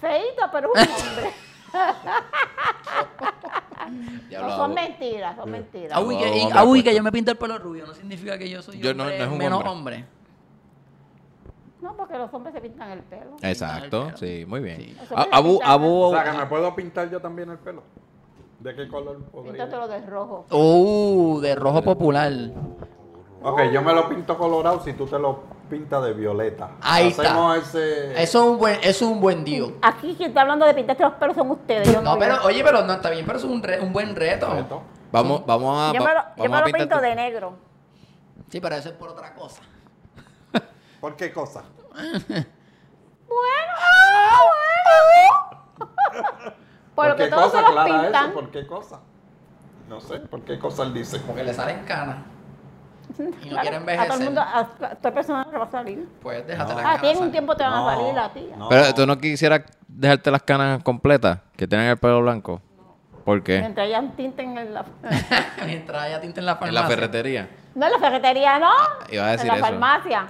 [0.00, 1.30] Feito, pero es un hombre.
[4.30, 4.74] No, son Abu.
[4.74, 5.92] mentiras, son mentiras.
[5.96, 7.92] Abu, y que, Abu, y- Abu, y que yo me pinto el pelo rubio no
[7.94, 9.96] significa que yo soy Yo no- hombre no es un menos hombre.
[9.96, 10.04] hombre.
[11.82, 13.36] No, porque los hombres se pintan el pelo.
[13.42, 14.76] Exacto, el sí, muy bien.
[14.76, 14.96] Sí.
[15.02, 15.70] Eso A- puede Abu, pintar.
[15.70, 17.82] Abu, O sea, que me puedo pintar yo también el pelo.
[18.62, 19.52] ¿De qué color podría?
[19.52, 20.46] Píntatelo de rojo.
[20.50, 22.32] Uh, de rojo popular.
[23.42, 26.70] Ok, yo me lo pinto colorado si tú te lo pintas de violeta.
[26.80, 27.22] Ahí está.
[27.22, 28.22] Hacemos ese...
[28.22, 29.74] Eso es un buen, eso es un buen deal.
[29.82, 31.88] Aquí quien está hablando de pintarte los pelos son ustedes.
[31.92, 34.14] Yo no, No, pero, oye, pero no está bien, pero es un, re- un buen
[34.14, 34.48] reto.
[34.54, 34.82] reto.
[35.10, 37.54] vamos, vamos a, yo me lo, yo me pinto tu- de negro.
[38.48, 39.62] Sí, pero eso es por otra cosa.
[41.00, 41.64] ¿Por qué cosa?
[43.32, 44.40] Bueno, ah,
[46.12, 46.52] bueno.
[47.08, 47.66] Porque todos cosa?
[47.68, 48.24] se los pintan.
[48.26, 49.00] eso, ¿por qué cosa?
[49.88, 51.18] No sé, ¿por qué cosa él dice?
[51.20, 52.16] Porque le salen canas.
[53.18, 54.24] Y no Claro, quiere A todo el envejecer.
[54.24, 56.08] mundo, a, a toda persona le va a salir.
[56.22, 56.76] Pues déjate No.
[56.76, 57.00] las Ah, canas.
[57.02, 57.32] tiene un salir.
[57.32, 58.56] tiempo te van No, a salir la tía.
[58.56, 58.68] no.
[58.68, 62.62] Pero tú no quisieras dejarte las canas completas, que tienen el pelo blanco.
[63.24, 63.60] ¿Por qué?
[63.60, 64.84] Mientras hayan tinta en la...
[65.66, 66.88] Mientras haya tinta en la En la Ah, farmacia.
[66.96, 67.48] ferretería.
[67.74, 68.70] No, en la ferretería no.
[69.10, 69.64] iba a decir en la eso.
[69.66, 70.26] farmacia.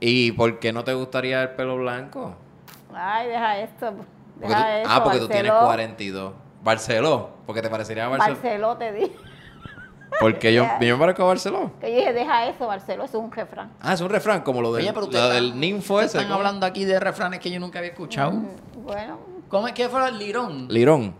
[0.00, 2.34] ¿Y por qué no te gustaría el pelo blanco?
[2.94, 3.92] Ay, deja esto.
[4.40, 5.66] Porque Deja tú- eso, ah, porque tú tienes Barceló.
[5.66, 6.32] 42.
[6.62, 8.34] Barceló, porque te parecería a Barceló.
[8.34, 9.16] Barceló, te dije.
[10.20, 11.72] Porque yo, yo me parezco a Barceló.
[11.80, 13.70] Que yo dije, deja eso, Barceló, eso es un refrán.
[13.82, 16.06] Ah, es un refrán como lo del, Oye, pero lo del ninfo ese.
[16.18, 16.36] Están ¿cómo?
[16.36, 18.30] hablando aquí de refranes que yo nunca había escuchado.
[18.30, 18.46] Mm,
[18.84, 19.18] Bueno,
[19.50, 20.68] ¿Cómo es que fue el lirón?
[20.70, 21.14] Lirón.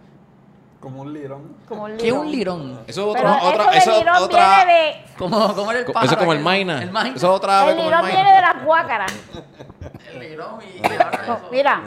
[0.80, 1.56] Como un lirón.
[1.68, 2.20] como un ¿Qué es lirón.
[2.20, 2.80] un lirón?
[2.86, 4.56] Eso es Pero otra, eso lirón otra.
[4.64, 5.04] viene de...
[5.18, 6.04] ¿Cómo, cómo era el pájaro?
[6.06, 6.82] Eso es como el maina.
[6.82, 7.16] El maina.
[7.16, 8.16] Eso es otra El como el lirón maina.
[8.22, 9.12] viene de las guácaras.
[10.12, 10.78] El lirón y...
[10.78, 11.38] y ahora eso.
[11.50, 11.82] Mira,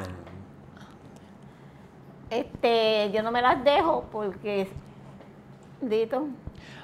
[2.29, 4.69] este, yo no me las dejo porque,
[5.81, 6.27] dito,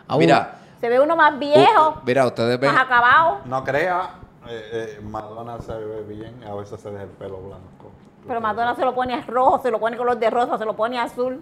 [0.07, 0.19] Aún.
[0.19, 2.71] Mira, se ve uno más u- viejo, mira, ustedes ven.
[2.73, 3.39] más acabado.
[3.45, 4.11] No crea,
[4.47, 7.91] eh, eh, Madonna se ve bien, a veces se deja el pelo blanco.
[8.27, 10.99] Pero Madonna se lo pone rojo, se lo pone color de rosa, se lo pone
[10.99, 11.41] azul.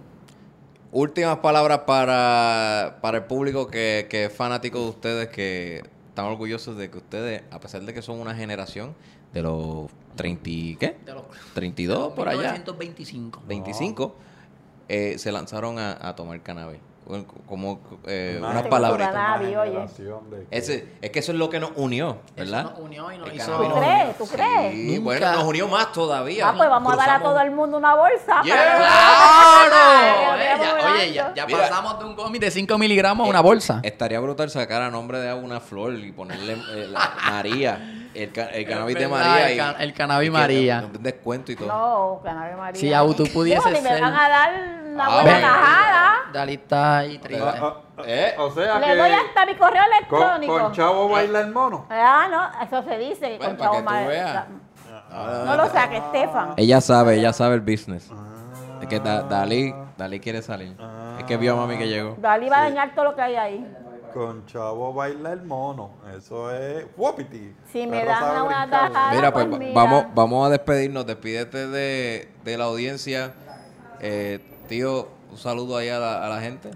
[0.91, 6.77] Últimas palabras para, para el público que, que es fanático de ustedes, que están orgullosos
[6.77, 8.93] de que ustedes, a pesar de que son una generación
[9.33, 10.97] de los 30, y- ¿qué?
[11.05, 11.23] De los
[11.53, 13.41] 32 por allá, 1925.
[13.47, 14.15] 25,
[14.89, 16.79] eh, se lanzaron a, a tomar cannabis.
[17.47, 18.69] Como eh, Una- unas que-
[20.51, 22.63] Ese, es que eso es lo que nos unió, Eso ¿verdad?
[22.63, 23.51] nos unió y nos El hizo...
[23.51, 24.01] cannabis ¿Tú crees?
[24.01, 24.13] unió.
[24.17, 24.71] ¿Tú crees?
[24.73, 25.01] Sí, Nunca.
[25.03, 26.47] bueno, nos unió más todavía.
[26.47, 28.41] Ah, pues vamos a dar a todo el mundo una bolsa.
[28.43, 28.55] Yeah.
[29.67, 30.41] ¡Claro!
[30.41, 33.79] Eh, ya- oye, ya, ya pasamos de un cómic de 5 miligramos a una bolsa.
[33.83, 38.49] Estaría brutal sacar a nombre de una flor y ponerle eh, la- María, el, ca-
[38.49, 39.47] el cannabis de María.
[39.49, 40.81] el y- ca- el cannabis y que María.
[40.81, 41.67] den descuento y todo.
[41.67, 42.79] No, cannabis María.
[42.81, 44.51] Si Abu, tú pudieses ni me ser- van a dar
[44.93, 46.13] una Ah, buena tajada.
[46.33, 47.43] Dalí está ahí triste.
[47.45, 48.35] Ah, ah, ah, ¿Eh?
[48.39, 50.59] O sea Le que doy hasta mi correo con, electrónico.
[50.59, 51.85] con Chavo baila el mono.
[51.89, 53.37] Ah, no, eso se dice.
[53.37, 54.45] que Bueno, con para que Chavo tú Mar- veas.
[55.45, 56.53] No lo saque, Estefan.
[56.57, 58.09] Ella sabe, ella sabe el business.
[58.81, 60.75] Es que Da- Dalí, Dalí quiere salir.
[61.19, 62.15] Es que vio a mami que llegó.
[62.19, 63.75] Dalí va a dañar todo lo que hay ahí.
[64.13, 65.91] Con Chavo baila el mono.
[66.15, 67.55] Eso es Wapiti.
[67.71, 69.15] Si me dan una tajada.
[69.15, 71.05] Mira, pues pues vamos, vamos a despedirnos.
[71.05, 73.33] Despídete de, de la audiencia.
[73.99, 76.71] Eh, tío, un saludo ahí a la, a la gente.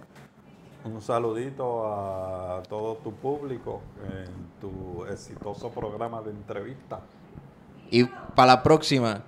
[0.85, 7.01] Un saludito a todo tu público en tu exitoso programa de entrevista.
[7.91, 9.21] Y para la próxima,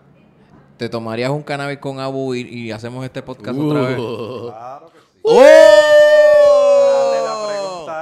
[0.78, 3.98] ¿te tomarías un cannabis con Abu y, y hacemos este podcast otra vez?
[3.98, 5.06] Claro que sí.
[5.22, 6.39] Pregunta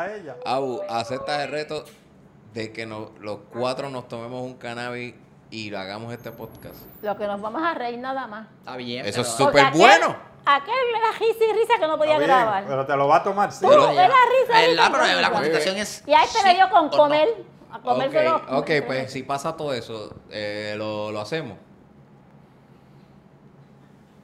[0.07, 0.35] a ella.
[0.45, 1.83] Abu, ¿aceptas el reto
[2.53, 5.13] de que nos- los cuatro nos tomemos un cannabis
[5.51, 6.75] y hagamos este podcast?
[7.01, 8.47] Lo que nos vamos a reír nada más.
[8.59, 9.05] Está bien.
[9.05, 10.15] Eso es pero- súper Porque aquel- bueno.
[10.49, 12.63] Aquel era risa y risa que no podía Está bien, grabar.
[12.65, 13.59] Pero te lo va a tomar, sí.
[13.65, 14.13] Tú, Pero era risa,
[14.47, 14.69] ¿Verdad?
[14.71, 15.21] risa, Pero risa.
[15.21, 16.03] la contestación es.
[16.07, 17.03] Y a este le dio con sí o no.
[17.03, 17.27] comer.
[17.69, 18.13] A comer Ok,
[18.45, 18.59] solo.
[18.59, 21.57] ok, pues si pasa todo eso, eh, lo, lo hacemos.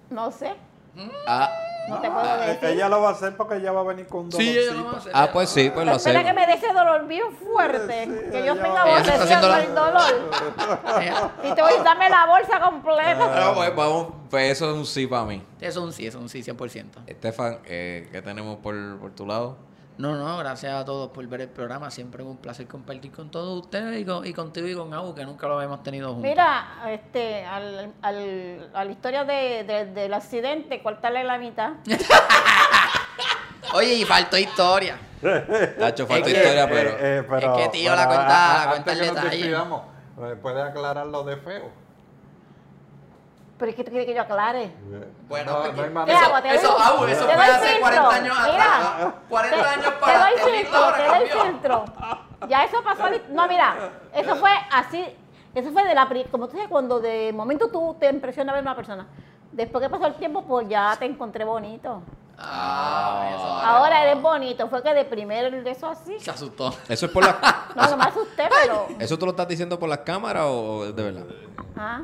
[0.10, 0.54] No sé.
[1.28, 1.50] Ah,
[1.90, 2.70] No te puedo Ah, decir.
[2.70, 4.74] Ella lo va a hacer porque ella va a venir con un Sí, ella lo
[4.76, 5.10] va a dolorcito.
[5.10, 5.12] hacer.
[5.16, 6.34] ah, pues sí, pues lo Espera hacemos.
[6.36, 8.06] que me dé ese dolor bien fuerte.
[8.06, 10.02] Sí, que yo tenga haciendo la- el dolor.
[11.44, 13.50] Y te voy a darme la bolsa completa.
[13.50, 15.44] Ah, pues, vamos, pues eso es un sí para mí.
[15.60, 16.86] Eso es un sí, eso es un sí, 100%.
[17.08, 19.58] Estefan, eh, ¿qué tenemos por, por tu lado?
[19.98, 21.92] No, no, gracias a todos por ver el programa.
[21.92, 25.14] Siempre es un placer compartir con todos ustedes y, con- y contigo y con Abu,
[25.14, 26.24] que nunca lo habíamos tenido juntos.
[26.30, 31.74] Mira, este, al, al- a la historia de, de- del accidente, cortarle la mitad.
[33.74, 34.98] Oye, y faltó historia.
[35.80, 36.90] Tacho, falta que- historia, Eh, pero...
[37.00, 39.30] eh, pero- Es que, tío, la cuenta- la cuenta el detalle.
[39.30, 39.82] despidamos,
[40.22, 41.83] eh, ¿Puede aclarar lo de feo?
[43.64, 44.74] Pero es que tú quieres que yo aclare.
[45.30, 46.20] Bueno, no, porque- no hay ¿Qué manera.
[46.26, 46.42] hago?
[46.42, 47.80] Te doy- eso, Abu, eso te fue doy hace filtro.
[47.82, 49.14] 40 años Mira, atrás.
[49.30, 50.50] 40 años Te para doy atrás.
[50.52, 51.44] filtro, ahora te doy cambió.
[51.46, 51.86] filtro.
[52.50, 53.04] Ya eso pasó.
[53.30, 53.76] No, mira,
[54.14, 55.06] eso fue así.
[55.56, 56.10] Eso fue de la.
[56.30, 59.08] Como tú sabes, cuando de momento tú te impresiona ver una persona.
[59.54, 62.02] Después que pasó el tiempo, pues ya te encontré bonito.
[62.38, 63.44] Ah, eso.
[63.66, 64.68] Ahora eres bonito.
[64.68, 66.20] Fue que de primero eso así.
[66.20, 66.76] Se asustó.
[66.90, 67.38] ¿Eso es por la...
[67.76, 68.88] No, no me asusté, pero.
[69.00, 71.24] ¿Eso tú lo estás diciendo por las cámaras o de verdad?
[71.78, 72.02] Ah,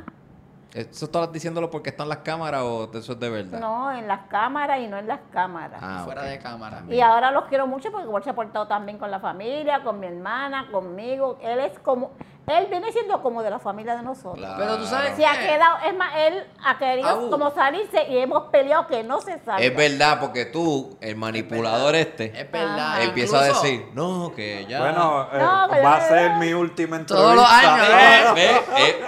[0.73, 3.59] ¿Eso estás diciéndolo porque están las cámaras o eso es de verdad?
[3.59, 5.79] no, en las cámaras y no en las cámaras.
[5.81, 6.83] Ah, Fuera de cámara.
[6.87, 9.99] Y ahora los quiero mucho porque igual se ha portado también con la familia, con
[9.99, 11.39] mi hermana, conmigo.
[11.41, 12.11] Él es como,
[12.45, 14.37] él viene siendo como de la familia de nosotros.
[14.37, 14.57] Claro.
[14.59, 18.43] Pero tú sabes Se ha quedado, es más, él ha querido como salirse y hemos
[18.49, 19.63] peleado que no se salga.
[19.63, 22.97] Es verdad, porque tú, el manipulador este, Es verdad.
[22.97, 23.03] Ah.
[23.03, 24.81] empieza a decir, no, que ya...
[24.81, 27.15] Bueno, eh, No, va a ser mi última entrevista.
[27.15, 27.87] Todos los años,
[28.37, 29.05] Eh, eh.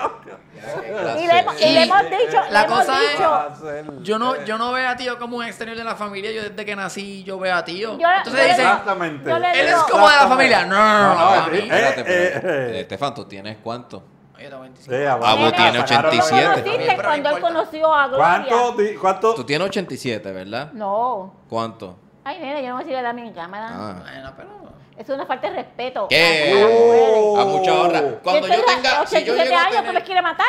[1.20, 4.20] Y le, hemos- y le hemos dicho, la le hemos cosa es- dicho, ser- Yo
[4.20, 6.32] no, yo no veo a tío como un exterior de la familia.
[6.32, 7.97] Yo desde que nací, yo veo a tío.
[7.97, 9.30] Yo- Entonces yo- dicen, Exactamente.
[9.30, 10.66] yo él es como de la familia.
[10.66, 12.53] No, no, no, eh, Espérate, eh, pero.
[12.78, 14.03] Estefan, ¿tú tienes cuánto?
[14.39, 14.95] Yo tengo 25.
[14.97, 16.41] Sí, Abu tiene sacaron la- 87.
[16.41, 18.26] ¿Tú conociste Pero no cuando él conoció a Gloria?
[18.49, 18.72] ¿Cuánto?
[18.82, 19.34] di- cuánto?
[19.36, 20.72] Tú tienes 87, ¿verdad?
[20.74, 21.34] No.
[21.47, 21.95] ¿Cuánto?
[22.24, 23.68] Ay, nena, yo no voy a decir la edad a mi cámara.
[23.72, 23.95] Ah.
[24.01, 24.70] Bueno, pero...
[25.02, 26.08] Es una falta de respeto.
[26.08, 27.36] ¿Qué?
[27.36, 27.41] a.
[27.41, 28.02] A mucha honra.
[28.24, 29.08] Cuando yo estoy a tenga.
[29.08, 30.47] Si yo 87 llego a años, ¿tú tener- me quieres matar?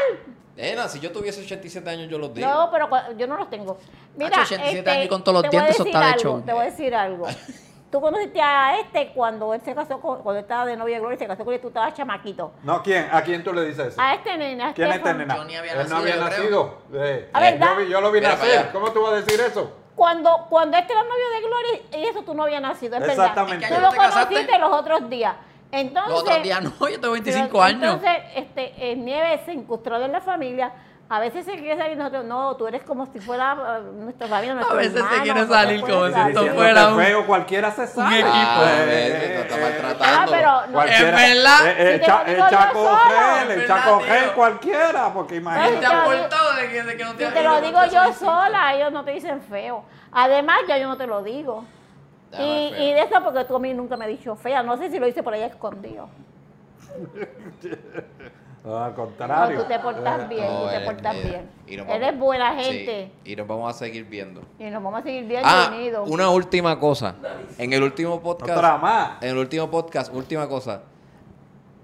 [0.57, 2.47] Nena, si yo tuviese 87 años, yo los digo.
[2.47, 3.79] No, pero yo no los tengo.
[4.15, 5.95] Mira, Hacho, 87 este, años y con todos los te voy a dientes, eso decir
[5.97, 6.43] está de algo, show.
[6.43, 7.27] Te voy a decir algo.
[7.91, 11.01] Tú conociste a este cuando él se casó con, cuando él estaba de novia de
[11.01, 12.53] Gloria, se casó con él, tú estabas chamaquito.
[12.63, 13.07] No, ¿quién?
[13.13, 14.01] ¿A quién tú le dices eso?
[14.01, 15.37] A este nene, a ¿Quién es este nena?
[15.37, 16.79] Yo ni había Él no nacido, había yo nacido.
[16.95, 17.75] Eh, ¿A verdad?
[17.79, 18.71] yo, yo lo vi nacer.
[18.73, 19.73] ¿Cómo tú vas a decir eso?
[19.95, 23.67] Cuando, cuando este era novio de Gloria y eso tú no habías nacido, es Exactamente.
[23.69, 23.79] verdad.
[23.79, 25.35] ¿En qué Tú lo conociste los otros días.
[25.71, 27.95] Entonces, Los otros días no, yo tengo 25 pero años.
[27.95, 30.73] Entonces, este, eh, Nieves se incrustó en la familia.
[31.15, 34.55] A veces se quiere salir nosotros, no, tú eres como si fuera eh, nuestra familia,
[34.55, 38.21] nuestro veces se quiere salir como si esto fuera un- feo, cualquiera se sabe.
[38.21, 38.31] equipo.
[38.35, 40.05] Ah, Eh, eh, está eh, maltratando.
[40.09, 41.27] Ah, pero no, Cualquiera.
[41.27, 41.67] Es verdad.
[41.67, 41.93] Eh, eh, Si
[42.31, 42.97] el Chaco.
[42.97, 45.77] Gel, el Chaco Gel cualquiera, porque Te imagínate.
[45.77, 47.85] te lo has digo- portado de que, de que no te Si te lo digo
[47.93, 49.85] yo sola, ellos no te dicen feo.
[50.13, 51.65] Además, ya yo no te lo digo.
[52.39, 52.43] Y,
[52.75, 54.63] y de eso porque tú a mí nunca me has dicho fea.
[54.63, 56.09] No sé si lo hice por ahí escondido.
[58.65, 59.61] No, al No, contrario.
[59.61, 61.51] tú te portas bien, No, tú te eres- portas eh, bien.
[61.67, 63.13] y nos Eres vamos- buena Sí, gente.
[63.25, 64.43] y nos vamos a seguir viendo.
[64.59, 66.09] Y nos vamos a seguir bien Ah, unidos.
[66.09, 67.17] una última cosa.
[67.59, 68.57] En el último podcast.
[68.57, 69.23] Otra más.
[69.23, 70.83] En el último podcast, última cosa.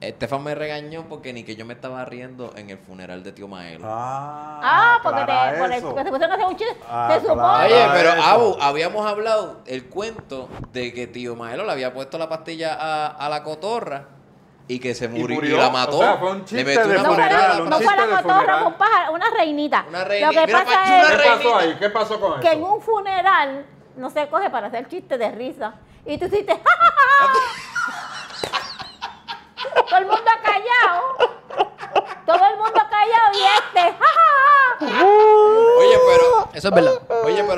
[0.00, 3.48] Estefan me regañó porque ni que yo me estaba riendo en el funeral de tío
[3.48, 3.84] Maelo.
[3.84, 6.76] Ah, Ah, porque, te, por el- porque se pusieron a hacer un chiste.
[6.88, 7.64] Ah, se supone.
[7.66, 8.22] Oye, pero eso.
[8.22, 13.08] Abu, habíamos hablado el cuento de que tío Maelo le había puesto la pastilla a,
[13.08, 14.04] a la cotorra
[14.68, 15.56] y que se murió y, murió.
[15.56, 15.96] la mató.
[15.98, 18.06] O sea, fue un Le chiste metió de una no fue funeral, no fue chiste
[18.06, 19.84] la cotorra, fue un pájaro, una reinita.
[19.88, 20.30] Una Lo reinita.
[20.40, 21.76] que Mira, pasa ¿Qué es pasó ahí?
[21.78, 22.72] ¿Qué pasó con que en eso?
[22.74, 23.66] un funeral
[23.96, 25.74] no se coge para hacer chistes de risa.
[26.06, 27.32] Y tú hiciste ¡Ja, ja, ja!
[29.88, 31.02] Todo el mundo callado.
[32.26, 33.80] Todo el mundo callado y este.
[33.98, 35.04] ¡Ja, ja, ja!
[35.78, 36.48] Oye, pero.
[36.52, 37.00] Eso es verdad.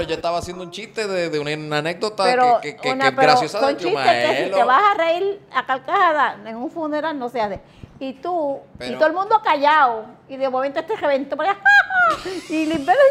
[0.01, 3.03] Pero yo estaba haciendo un chiste de, de una, una anécdota Pero, que, que, una-
[3.05, 6.37] que es pero graciosa son de chistes que si te vas a reír a carcajada
[6.47, 7.61] en un funeral no se hace.
[7.99, 10.07] Y tú, y todo el mundo callado.
[10.27, 11.59] Y de momento este reventó por allá.
[11.63, 12.55] ¡Ja, ja!
[12.55, 12.99] Y Limbero.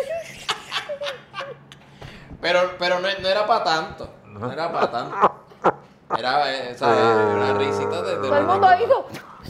[2.41, 4.09] Pero, pero no, no era para tanto.
[4.25, 5.15] No era para tanto.
[6.17, 9.05] Era eh, o sea, una risita de, de Todo el mundo hizo.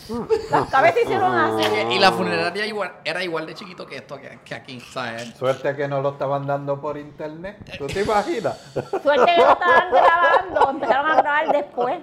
[0.51, 1.64] Las cabezas hicieron así.
[1.91, 5.36] Y la funeraria igual, era igual de chiquito que esto, que, que aquí, ¿sabes?
[5.36, 7.57] Suerte que no lo estaban dando por internet.
[7.78, 8.57] ¿Tú te imaginas?
[8.74, 10.70] Suerte que lo estaban grabando.
[10.72, 11.99] Empezaron a grabar después.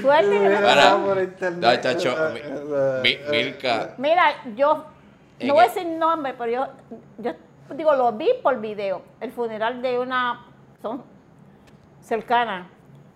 [0.00, 0.96] Suerte que no- Para.
[1.04, 1.80] por internet.
[1.82, 3.94] Chacho, mi- mi- Milka.
[3.98, 4.24] Mira,
[4.56, 4.84] yo
[5.38, 6.66] ¿En no voy a decir nombre, pero yo,
[7.18, 7.32] yo
[7.76, 9.02] digo, lo vi por video.
[9.20, 10.46] El funeral de una,
[10.82, 11.02] son
[12.00, 12.66] cercanas.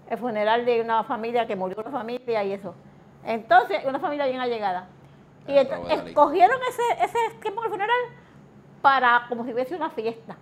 [0.08, 2.74] El funeral de una familia que murió una familia y eso.
[3.24, 4.86] Entonces, una familia bien allegada.
[5.46, 6.08] Y Ah, ent- acabo de salir.
[6.08, 7.96] escogieron ese, ese tiempo del funeral
[8.80, 10.36] para como si hubiese una fiesta.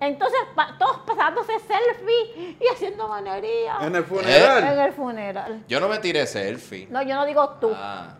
[0.00, 4.78] Entonces, pa- todos pasándose selfie y haciendo manería En el en funeral.
[4.78, 5.64] el funeral.
[5.68, 6.88] Yo no me tiré selfie.
[6.90, 7.70] No, yo no digo tú.
[7.74, 8.14] Ah.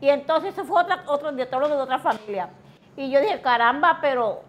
[0.00, 2.50] Y entonces eso fue otra, otro hablo de otra familia.
[2.96, 4.42] Y yo dije, caramba, pero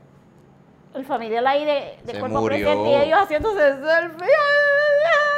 [0.94, 2.68] el familiar ahí de, de Se cuerpo murió.
[2.68, 4.28] presente y ellos haciéndose selfie.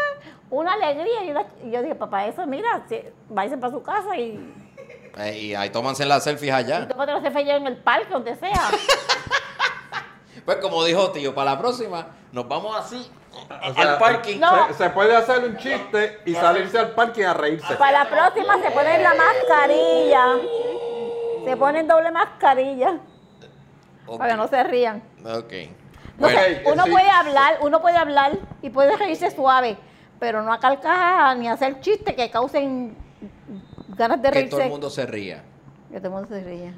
[0.50, 1.24] Una alegría.
[1.26, 4.54] Y, una- y yo dije, papá, eso, mira, si, váyanse para su casa y,
[5.18, 6.88] Eh, y ahí tómanse las selfies y allá.
[6.88, 8.52] tómate los selfies allá en el parque, donde sea.
[10.46, 14.40] Pues como dijo tío, para la próxima nos vamos así O sea, al parking.
[14.40, 14.68] No.
[14.70, 17.76] Se, se puede hacer un chiste y salirse al parque a reírse.
[17.76, 20.26] para la próxima se ponen la mascarilla.
[21.46, 22.98] Se ponen doble mascarilla.
[24.18, 25.04] Para que no se rían.
[25.24, 25.54] Ok.
[26.18, 26.92] No Bueno, uno sí.
[26.92, 28.32] puede hablar, uno puede hablar
[28.64, 29.78] y puede reírse suave,
[30.20, 32.96] pero no a carcajadas ni hacer chistes que causen
[33.96, 34.50] ganas de que reírse.
[34.52, 35.44] todo el mundo se ría.
[35.92, 36.74] Que todo el mundo se ría.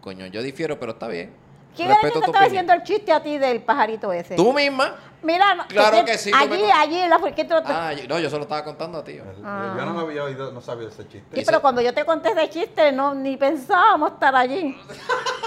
[0.00, 1.32] Coño, yo difiero, pero está bien.
[1.74, 4.34] ¿Quién era que te estaba haciendo el chiste a ti del pajarito ese?
[4.34, 4.94] ¿Tú misma?
[5.22, 7.92] Mira, no, Claro tú que sí, me Allí, allí, en la ¿qué te lo- Ah,
[7.92, 9.18] yo- no, yo se lo estaba contando a ti.
[9.44, 9.74] Ah.
[9.76, 11.36] Yo no lo había oído, no sabía ese chiste.
[11.36, 14.76] Sí, pero cuando yo te conté ese chiste, no, ni pensábamos estar allí.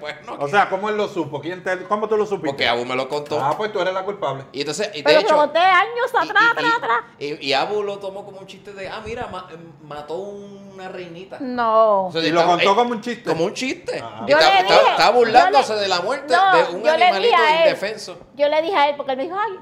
[0.00, 0.36] Bueno.
[0.38, 1.40] O sea, ¿cómo él lo supo?
[1.40, 2.48] ¿Quién te, ¿Cómo tú lo supiste?
[2.48, 3.40] porque Abu me lo contó.
[3.40, 4.44] Ah, pues tú eres la culpable.
[4.52, 5.36] Y entonces, y de Pero hecho.
[5.36, 6.98] conté años atrás, y- atrás, y- atrás.
[7.18, 9.48] Y, y Abu lo tomó como un chiste de, ah, mira, ma-
[9.82, 11.38] mató una reinita.
[11.40, 12.06] No.
[12.06, 13.30] O sea, Y lo estaba- contó eh, como un chiste.
[13.30, 14.00] Como un chiste.
[14.02, 14.24] Ah.
[14.26, 16.88] Y Yo está- le dije- está burlándose yo le- de la muerte No, de un
[16.88, 18.18] animalito indefenso.
[18.36, 19.58] Yo le dije a él, porque él me dijo, ay,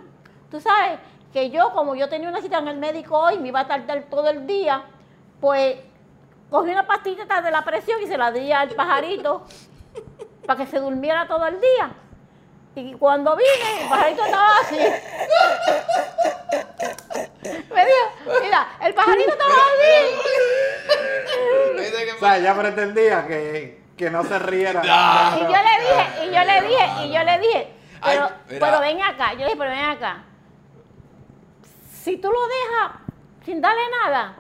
[0.50, 0.98] tú sabes
[1.32, 4.04] que yo, como yo tenía una cita en el médico hoy, me iba a tardar
[4.10, 4.84] todo el día,
[5.40, 5.76] pues
[6.50, 9.42] cogí una pastillita de la presión y se la di al pajarito
[10.46, 11.90] para que se durmiera todo el día.
[12.74, 14.78] Y cuando vine, el pajarito estaba así.
[17.74, 19.92] Me dijo, mira, el pajarito estaba así.
[22.14, 24.82] O sea, ella pretendía que, que no se riera.
[24.84, 27.72] Y yo le dije, y yo le dije, y yo le dije,
[28.04, 30.24] pero, pero ven acá, yo le dije, pero ven acá.
[31.92, 32.92] si tú lo dejas
[33.44, 34.36] sin darle nada,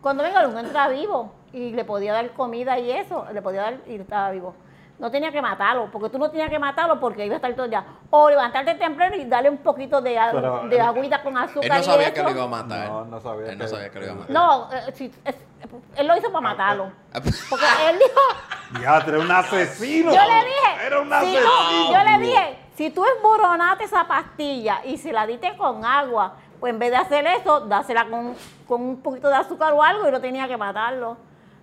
[0.00, 3.80] cuando venga uno entra vivo y le podía dar comida y eso, le podía dar
[3.86, 4.54] y estaba vivo.
[5.00, 7.64] No tenía que matarlo, porque tú no tenías que matarlo porque iba a estar todo
[7.64, 7.82] el día.
[8.10, 11.64] O levantarte temprano y darle un poquito de, Pero, de eh, agüita con azúcar.
[11.64, 12.88] Él no y sabía que lo iba a matar.
[12.88, 14.30] No, no sabía Él no sabía que lo iba a matar.
[14.30, 15.36] No, eh, es-
[15.96, 16.92] él lo hizo para matarlo.
[17.12, 20.12] Porque él dijo, Diatre, un asesino.
[20.12, 21.40] yo le dije, Era un si asesino.
[21.70, 26.34] tú- yo le dije, si tú esboronaste esa pastilla y se la diste con agua,
[26.60, 28.34] pues en vez de hacer eso, dásela con,
[28.68, 31.16] con un poquito de azúcar o algo y no tenía que matarlo.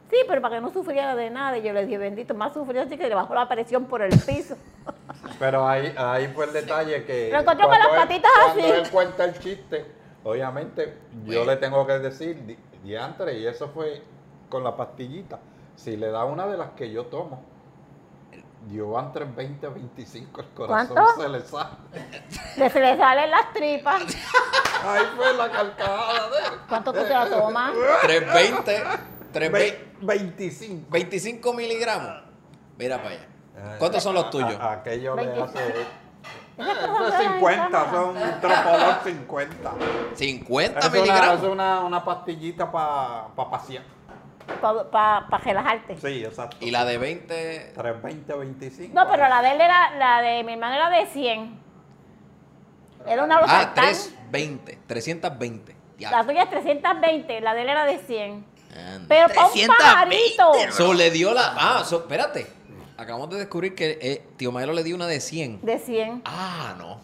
[0.09, 1.57] Sí, pero para que no sufriera de nada.
[1.57, 4.17] Y yo le dije, bendito, más sufrió así que le bajó la presión por el
[4.19, 4.55] piso.
[5.39, 7.29] Pero ahí, ahí fue el detalle que.
[7.31, 8.71] Lo encontró con cuando las él- patitas cuando así.
[8.71, 9.85] él cuenta el chiste,
[10.23, 14.01] obviamente, yo le tengo que decir, di- diantre, y eso fue
[14.49, 15.39] con la pastillita.
[15.75, 17.43] Si le da una de las que yo tomo,
[18.69, 21.21] dio van 320, 25, el corazón ¿Cuánto?
[21.21, 21.69] se le sale.
[22.57, 24.03] Le se le salen las tripas.
[24.85, 26.59] Ahí fue la carcajada de él.
[26.69, 27.73] ¿Cuánto tú te la tomas?
[28.03, 28.83] 320,
[29.31, 30.85] 320, Ve- 25.
[30.89, 32.23] 25 miligramos.
[32.77, 33.27] Mira para allá.
[33.79, 34.55] ¿Cuántos son los tuyos?
[34.59, 35.41] A- aquello le 20.
[35.41, 35.73] hace.
[36.57, 37.91] La 50, cama.
[37.91, 39.71] son un tropolón 50.
[40.15, 41.43] 50 Es una, es miligramos.
[41.43, 43.83] una, una pastillita para pasear.
[44.91, 45.97] Para relajarte.
[45.97, 46.57] Sí, exacto.
[46.61, 48.93] Y la de 20, 320, 25.
[48.95, 51.59] No, pero la de él era, la de mi hermano era de 100.
[53.05, 53.85] Era una ah, losartán.
[53.85, 55.73] 320, 320.
[55.73, 56.25] La Diablo.
[56.25, 58.45] tuya es 320, la de él era de 100.
[59.07, 60.53] Pero para un 320, pajarito.
[60.71, 61.53] So, le dio la.
[61.57, 62.47] Ah, so, espérate.
[62.97, 65.61] Acabamos de descubrir que eh, tío Maelo le dio una de 100.
[65.61, 66.21] De 100.
[66.25, 66.99] Ah, no.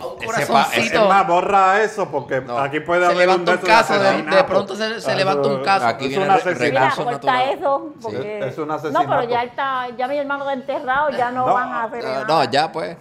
[0.00, 1.02] A un corazoncito.
[1.02, 2.56] Es más, borra eso porque No.
[2.58, 5.62] aquí puede se haber levanta un caso, de, de pronto se, se Ah, levanta un
[5.64, 5.86] caso.
[5.86, 7.00] Aquí es viene un el asesinato.
[7.04, 7.94] Mira, corta eso.
[8.00, 8.38] Porque...
[8.38, 9.08] Es- es un No, asesinato.
[9.08, 12.08] pero ya está, ya mi hermano está enterrado, ya no, No, van a hacer Ah,
[12.08, 12.24] nada.
[12.26, 12.96] no, ya pues.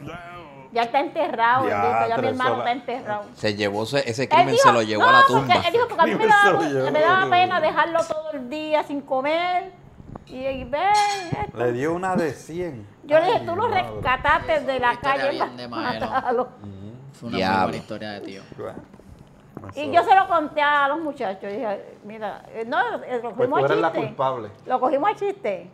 [0.72, 2.68] Ya está enterrado, Ya, bendito, ya mi hermano horas.
[2.68, 3.24] está enterrado.
[3.36, 5.68] Se llevó ese, crimen, dijo, se lo llevó no, a la porque tumba.
[5.68, 6.91] Él dijo, porque a mí me daba, llevó.
[6.91, 9.72] me daba pena dejarlo todo el día sin comer.
[10.28, 10.82] Y, y ven,
[11.41, 11.57] esto.
[11.57, 12.88] Le dio una de 100.
[13.05, 13.84] yo le dije, tú lo madre.
[13.84, 16.05] rescataste de la calle bien de Maelo.
[16.05, 16.47] matarlo.
[17.13, 17.57] Fue una Diablo.
[17.57, 18.41] muy buena historia de tío.
[19.76, 21.49] Y yo se lo conté a los muchachos.
[21.51, 24.07] Dije, mira, eh, no, eh, lo Pues cogimos tú a eres la chiste.
[24.07, 24.51] culpable.
[24.65, 25.70] Lo cogimos a chiste.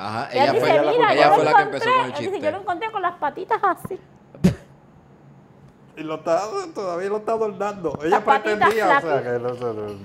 [0.00, 1.92] Ajá, Y él ella dice, fue, mira, ella yo fue lo la que empezó con
[1.92, 2.50] el Él dice, yo chiste.
[2.52, 3.98] lo encontré con las patitas así.
[5.96, 6.40] Y lo está,
[6.74, 7.98] todavía lo está adornando.
[8.00, 9.96] Ella Las patitas pretendía, o sea, que no se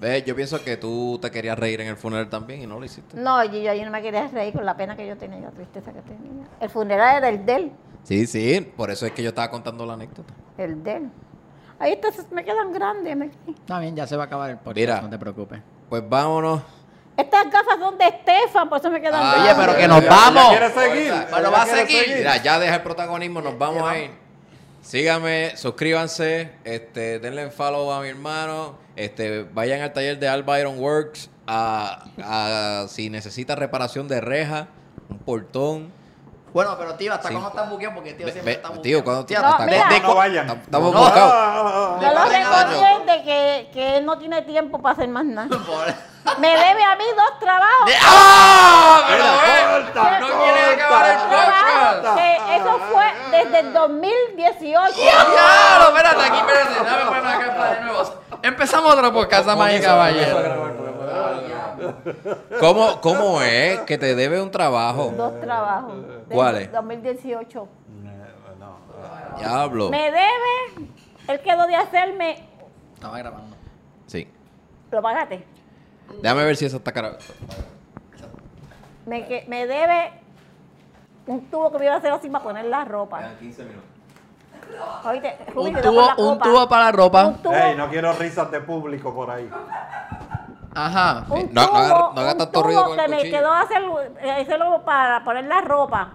[0.00, 2.84] Ve, yo pienso que tú te querías reír en el funeral también y no lo
[2.84, 3.16] hiciste.
[3.16, 5.50] No, yo, yo, yo no me quería reír con la pena que yo tenía, la
[5.52, 6.44] tristeza que tenía.
[6.60, 7.72] El funeral era el del,
[8.02, 10.34] Sí, sí, por eso es que yo estaba contando la anécdota.
[10.58, 11.08] el del.
[11.78, 13.16] Ahí entonces me quedan grandes.
[13.16, 15.00] me- Está bien, ya se va a acabar el podcast, Mira.
[15.00, 15.60] no te preocupes.
[15.88, 16.60] Pues vámonos.
[17.16, 20.48] Estas gafas son de Estefan, por eso me quedan Ah, Oye, pero que nos vamos.
[20.48, 21.12] quiere seguir.
[21.30, 22.14] Bueno, ella va a seguir.
[22.16, 24.10] Mira, ya deja el protagonismo, nos vamos a ir.
[24.80, 30.78] Síganme, suscríbanse, este, denle follow a mi hermano, este, vayan al taller de Alba Iron
[30.80, 34.68] Works a, a- si necesita reparación de reja,
[35.08, 35.92] un portón.
[36.52, 37.34] Bueno, pero tío, ¿hasta Sí.
[37.34, 37.94] cuándo estás buqueado?
[37.94, 38.82] Porque tío siempre está buqueado.
[38.82, 39.88] tío, ¿cuándo Tío, hasta mira.
[39.88, 40.50] de- de- No, no vayan.
[40.50, 41.00] Estamos No.
[41.00, 41.32] buscados.
[41.34, 45.48] Ah, Yo lo Vale, recomiendo que, que él no tiene tiempo para hacer más nada.
[46.38, 47.86] Me debe a mí dos trabajos.
[47.86, 49.00] De- ¡Ah!
[49.08, 49.24] Pero
[49.92, 52.16] corta, no quiere acabar el podcast.
[52.16, 54.94] Que eso fue desde el 2018.
[55.00, 55.88] ¡Diablo!
[55.88, 56.84] Espérate, aquí, espérate.
[56.84, 58.14] Dame ponerme acá de nuevo.
[58.42, 60.42] Empezamos otro podcast, damas y caballeros.
[62.60, 65.12] ¿Cómo, ¿Cómo es que te debe un trabajo?
[65.16, 65.94] Dos trabajos.
[66.30, 66.70] ¿Cuáles?
[66.72, 67.68] 2018.
[69.38, 69.88] Diablo.
[69.90, 70.88] Me debe,
[71.28, 72.46] él quedó de hacerme,
[72.94, 73.56] Estaba grabando.
[74.06, 74.28] Sí.
[74.90, 75.44] lo pagaste.
[76.20, 77.16] Déjame ver si eso está cara.
[79.06, 80.12] Me, que- me debe
[81.26, 83.20] un tubo que me iba a hacer así para poner la ropa.
[83.40, 83.88] 15 minutos.
[85.04, 86.44] Oíste, Rubí, Un tubo, un copa.
[86.44, 87.34] tubo para la ropa.
[87.42, 89.50] Tubo, Ey, no quiero risas de público por ahí.
[90.74, 91.26] Ajá.
[91.28, 93.22] un No- no tubo, haga- no haga un tanto tubo ruido con el que me
[93.30, 93.82] quedó hacer,
[94.22, 96.12] eh, hacerlo para poner la ropa.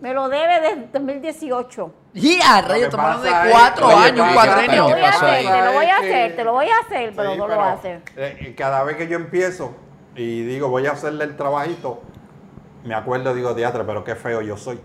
[0.00, 1.90] Me lo debe desde 2018.
[2.12, 4.26] Y a Lo rayos, que estamos hablando pasa de cuatro Oye, años, un ¿qué- Te
[4.26, 4.84] lo cuatrenio.
[4.84, 5.16] voy a hacer,
[5.46, 7.64] te lo voy a hacer, te lo voy a hacer, pero Sí, no lo voy
[7.64, 8.02] a hacer.
[8.16, 9.74] eh, y cada vez que yo empiezo
[10.14, 12.02] y digo, voy a hacerle el trabajito,
[12.84, 14.80] me acuerdo, digo, teatro, pero qué feo yo soy.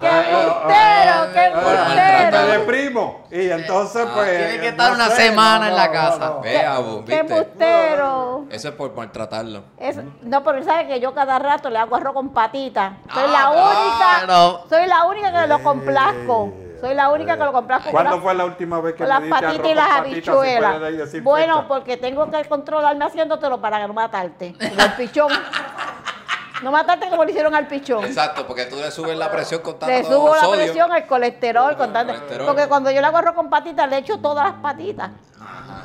[0.00, 1.32] ¡Qué embustero!
[1.32, 2.46] ¡Qué Me embustero!
[2.46, 3.24] deprimo.
[3.30, 4.28] Y entonces, pues.
[4.28, 6.18] Ah, tiene que estar no una sé, semana no, en la no, casa.
[6.18, 6.40] no, no.
[6.40, 7.36] Ve, Abu, ¡Qué ¿viste?
[7.36, 8.44] embustero!
[8.50, 9.64] Eso es por maltratarlo.
[9.78, 12.94] Es- no, pero él sabe que yo cada rato le hago arroz con patita.
[13.14, 14.64] Soy Ah, la única, claro.
[14.68, 16.52] soy la única que lo complazco.
[16.80, 17.84] Soy la única que lo complazco.
[17.84, 20.28] con ¿Cuándo fue la última vez que con las patitas y las patitas?
[20.34, 21.22] Habichuelas.
[21.22, 24.56] Bueno, porque tengo que controlarme haciéndotelo para no matarte.
[24.58, 25.30] El pichón.
[26.62, 28.04] No matarte como le hicieron al pichón.
[28.04, 30.64] Exacto, porque tú le subes la presión con tanto Le subo la sodio.
[30.64, 32.46] presión, el colesterol, con tanto- colesterol.
[32.46, 35.10] Porque cuando yo le hago arroz con patitas, le echo todas las patitas.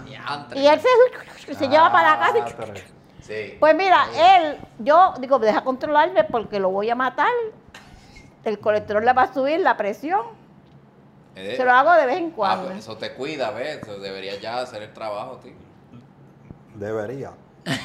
[0.05, 0.59] Diantre.
[0.59, 2.37] Y él se, se lleva para la casa.
[2.37, 2.81] y- Ah.
[3.21, 3.57] Sí.
[3.59, 7.27] Pues mira, él, yo digo, deja controlarme porque lo voy a matar.
[8.45, 10.21] El colesterol le va a subir, la presión.
[11.35, 12.65] Eh, Se lo hago de vez en ah, cuando.
[12.67, 13.79] pues eso te cuida, ¿ves?
[13.81, 15.53] Eso deberías ya hacer el trabajo, tío.
[16.75, 17.31] Debería.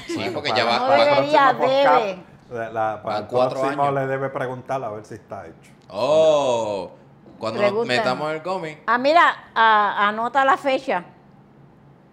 [0.06, 2.22] Sí, porque ya va, el No debería, debe.
[2.52, 3.94] La- la- para el cuatro próximo años.
[3.94, 5.72] le debe preguntar a ver si está hecho.
[5.88, 6.90] Oh,
[7.38, 7.92] cuando nos Pregunta.
[7.94, 8.78] metamos en el gomi.
[8.86, 9.22] Ah, mira,
[9.54, 11.04] a- anota la fecha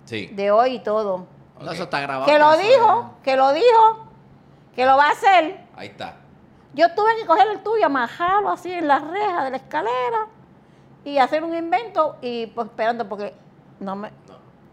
[0.06, 0.28] Sí.
[0.28, 1.28] de hoy y todo.
[1.62, 2.26] No, Eso está grabado.
[2.26, 4.06] Que lo pero eso dijo, que lo dijo,
[4.76, 5.66] que lo va a hacer.
[5.76, 6.16] Ahí está.
[6.74, 10.28] Yo tuve que coger el tuyo, amajarlo así en las rejas de la escalera
[11.04, 13.34] y hacer un invento y pues esperando porque
[13.80, 14.12] no me...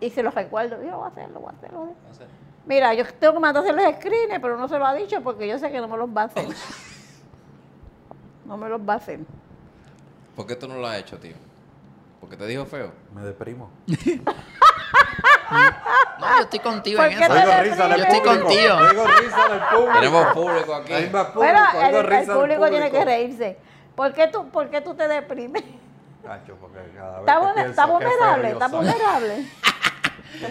[0.00, 1.72] Y se lo recuerdo, yo lo voy a hacer, lo voy a hacer.
[1.72, 2.06] lo voy a hacer.
[2.08, 2.45] No sé.
[2.66, 5.20] Mira, yo tengo que mandar a hacer los screens, pero no se lo ha dicho
[5.22, 6.48] porque yo sé que no me los va a hacer.
[8.44, 9.18] No me los va a hacer.
[10.36, 11.34] ¿Por qué tú no lo has hecho, tío?
[12.20, 12.92] ¿Porque te dijo feo?
[13.12, 13.70] Me deprimo.
[16.18, 17.34] No, yo estoy contigo ¿Por en eso.
[17.34, 18.46] Yo estoy público.
[18.46, 18.76] contigo.
[19.20, 19.92] Risa del público.
[19.94, 20.92] Tenemos público aquí.
[20.92, 21.54] Hay más público.
[21.72, 23.58] Bueno, el, público tiene que reírse.
[23.94, 25.62] ¿Por qué tú, por qué tú te deprimes?
[26.24, 27.20] Cacho, porque cada
[27.52, 29.46] vez Está, que pienso vulnerable, está vulnerable.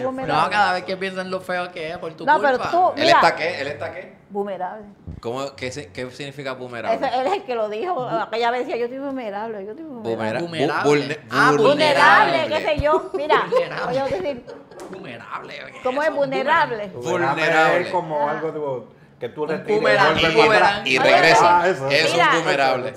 [0.02, 0.26] Vulnerable.
[0.44, 2.52] No, cada vez que piensan lo feo que es por tu No, culpa.
[2.52, 3.16] pero tú- ¿Él Mira.
[3.16, 3.60] está qué?
[3.60, 4.16] ¿Él está qué?
[4.30, 4.84] Vulnerable.
[5.20, 6.52] ¿Cómo, qué, qué significa?
[6.54, 8.04] Ese- él es el que lo dijo.
[8.08, 10.40] Aquella vez decía, yo estoy vulnerable, yo estoy vulnerable.
[10.40, 10.46] Boomerang.
[10.46, 10.90] Vulnerable.
[10.90, 12.48] Bu- vulne- Ah, Vulnerable, vulnerable.
[12.48, 13.10] qué sé yo.
[13.14, 14.02] Mira, Vulnerable.
[14.02, 14.44] oye, decir,
[14.90, 15.54] Vulnerable.
[15.72, 16.86] ¿qué ¿cómo es vulnerable?
[16.94, 17.80] Vulnerable.
[17.82, 18.86] Es como algo de,
[19.20, 20.84] que tú le y.
[20.84, 21.60] Y regresa.
[21.62, 22.12] Ah, eso, es.
[22.12, 22.30] Mira.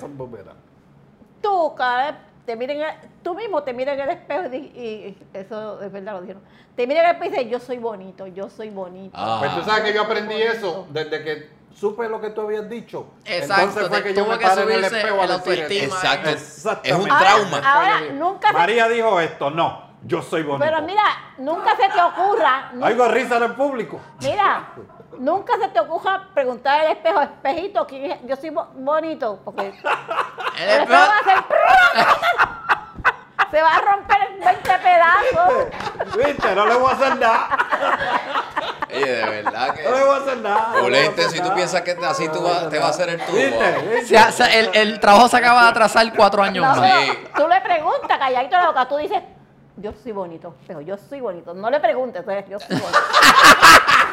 [0.02, 0.60] un vulnerable.
[1.42, 2.82] Tú, cada vez te miren,
[3.22, 6.42] tú mismo te miras en el espejo y, y eso es verdad lo dijeron.
[6.76, 9.16] Te miras en el espejo y dices, yo soy bonito, yo soy bonito.
[9.18, 9.36] Ah.
[9.40, 13.06] Pues tú sabes que yo aprendí eso desde que supe lo que tú habías dicho.
[13.24, 15.82] Exacto, Entonces fue que yo me paré en el espejo a el decir.
[15.84, 16.30] Exacto.
[16.30, 17.58] Es un Ahora- trauma.
[17.64, 20.64] Ahora, nunca se, María dijo esto, no, yo soy bonito.
[20.64, 21.02] pero mira,
[21.38, 24.00] nunca se te ocurra, Oigo risa del público.
[24.22, 24.68] mira,
[25.20, 28.18] nunca se te ocurra preguntar al espejo, espejito, ¿quién es?
[28.26, 29.68] yo soy bo- bonito, porque
[30.58, 31.44] El el espejo va a hacer
[33.50, 35.66] se va a romper en 20 pedazos.
[36.24, 37.48] Viste, no le voy a hacer nada.
[38.94, 39.82] Oye, de verdad que.
[39.82, 40.68] No le voy a hacer nada.
[40.74, 43.36] no Bolete, hacer si tú piensas que así tú te va a hacer el tubo.
[43.36, 44.58] ¿Viste?
[44.58, 47.00] El, el trabajo se acaba de atrasar cuatro años No, más.
[47.02, 47.18] Sí.
[47.36, 49.20] tú le preguntas, calladito la boca, tú dices,
[49.76, 51.52] yo soy bonito, pero yo soy bonito.
[51.52, 52.98] No le preguntes, tú eres, yo soy bonito.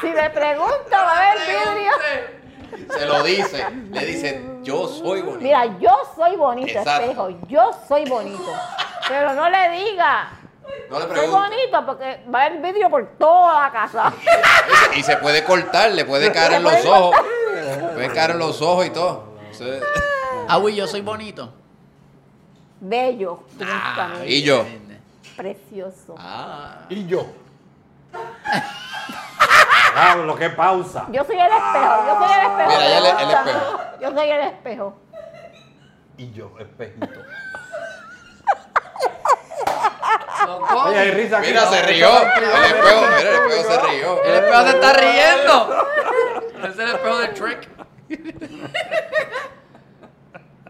[0.00, 1.92] si le pregunto, va a haber vidrio.
[2.98, 3.66] Se lo dice.
[3.90, 5.40] Le dice, yo soy bonito.
[5.42, 7.02] Mira, yo soy bonito, Exacto.
[7.02, 8.52] espejo, yo soy bonito.
[9.08, 10.30] Pero no le diga,
[10.90, 11.38] No le soy pregunto.
[11.40, 14.12] bonito, porque va a haber vidrio por toda la casa.
[14.96, 17.16] Y se puede cortar, le puede caer en los ojos.
[17.94, 19.36] Puede caer en los ojos y todo.
[19.50, 19.62] Es-
[20.48, 21.52] Ah, uy, yo soy bonito.
[22.80, 24.64] Bello, Ah, y yo.
[25.36, 26.14] precioso.
[26.18, 26.80] Ah.
[26.88, 27.26] Y yo.
[29.96, 31.06] Diablo, qué pausa.
[31.10, 32.68] Yo soy el espejo, yo soy el espejo.
[32.68, 33.40] Mira, ya el- me el gusta.
[33.40, 33.80] espejo.
[34.00, 34.98] Yo soy el espejo.
[36.18, 37.06] Y yo, espejito.
[40.86, 41.48] Oye, hay risa aquí.
[41.48, 41.70] Mira, ¿no?
[41.70, 42.08] se rió.
[42.08, 44.22] El espejo, mira, el espejo se rió.
[44.24, 45.86] El espejo se está riendo.
[46.68, 47.68] Es el espejo de Trick.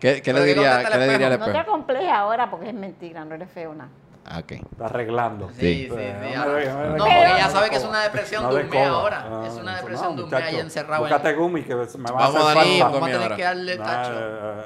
[0.00, 1.70] ¿Qué, qué le Pero ¿qué diría, qué le diría al No te espejo?
[1.70, 3.90] complejes ahora porque es mentira, no eres feo nada.
[4.28, 4.52] Ah, ok.
[4.52, 5.48] Está arreglando.
[5.50, 5.94] Sí, sí, sí.
[6.36, 9.24] No porque ya No sabe que es una depresión No de un mes ahora.
[9.30, 11.04] Ah, Es una depresión no, de un mes ahí encerrado.
[11.06, 12.84] en- Búscate gumi que me va a Vamos hacer falta.
[12.84, 13.36] vamos a tener ahora.
[13.36, 14.12] que darle tacho.
[14.14, 14.62] Eh,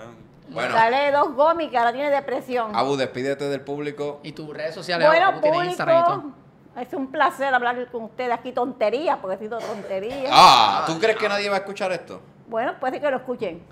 [0.49, 2.75] Bueno, Dale dos gomis que ahora tiene depresión.
[2.75, 4.19] Abu, despídete del público.
[4.25, 6.21] Y tus redes sociales, bueno, Abu, tienes Instagram y todo.
[6.23, 6.37] público,
[6.81, 10.31] es un placer hablar con ustedes aquí tonterías, porque he sido tonterías.
[10.33, 12.21] Ah, ¿tú crees que nadie va a escuchar esto?
[12.49, 13.63] Bueno, puede ser que lo escuchen.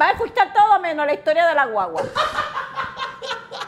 [0.00, 2.02] Va a escuchar todo menos la historia de la guagua.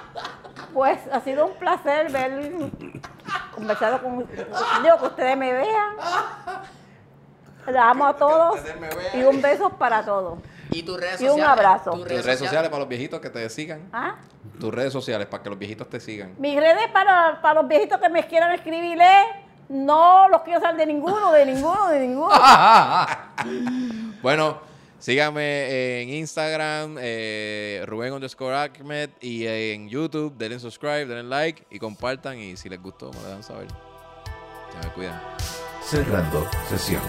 [0.73, 2.53] Pues ha sido un placer ver,
[3.55, 5.97] conversar con digo, que ustedes me vean.
[7.67, 8.61] Les amo a todos
[9.15, 10.39] y un beso para todos.
[10.71, 11.93] Y tus redes Y un abrazo.
[11.93, 13.89] tus Tus redes sociales para los viejitos que te sigan.
[13.93, 14.17] ¿Ah?
[14.61, 16.35] Tus redes sociales para que los viejitos te sigan.
[16.39, 19.27] Mis redes para, para los viejitos que me quieran escribir es,
[19.69, 22.35] no los quiero saber de ninguno, de ninguno, de ninguno.
[24.21, 24.59] Bueno,
[24.99, 31.79] síganme en Instagram, eh, Rubén underscore Ahmed, y en YouTube, denle subscribe, denle like y
[31.79, 32.39] compartan.
[32.39, 33.69] Y si les gustó, me lo dejan saber.
[34.73, 35.21] Se me cuidan.
[35.83, 37.03] Cerrando sesión.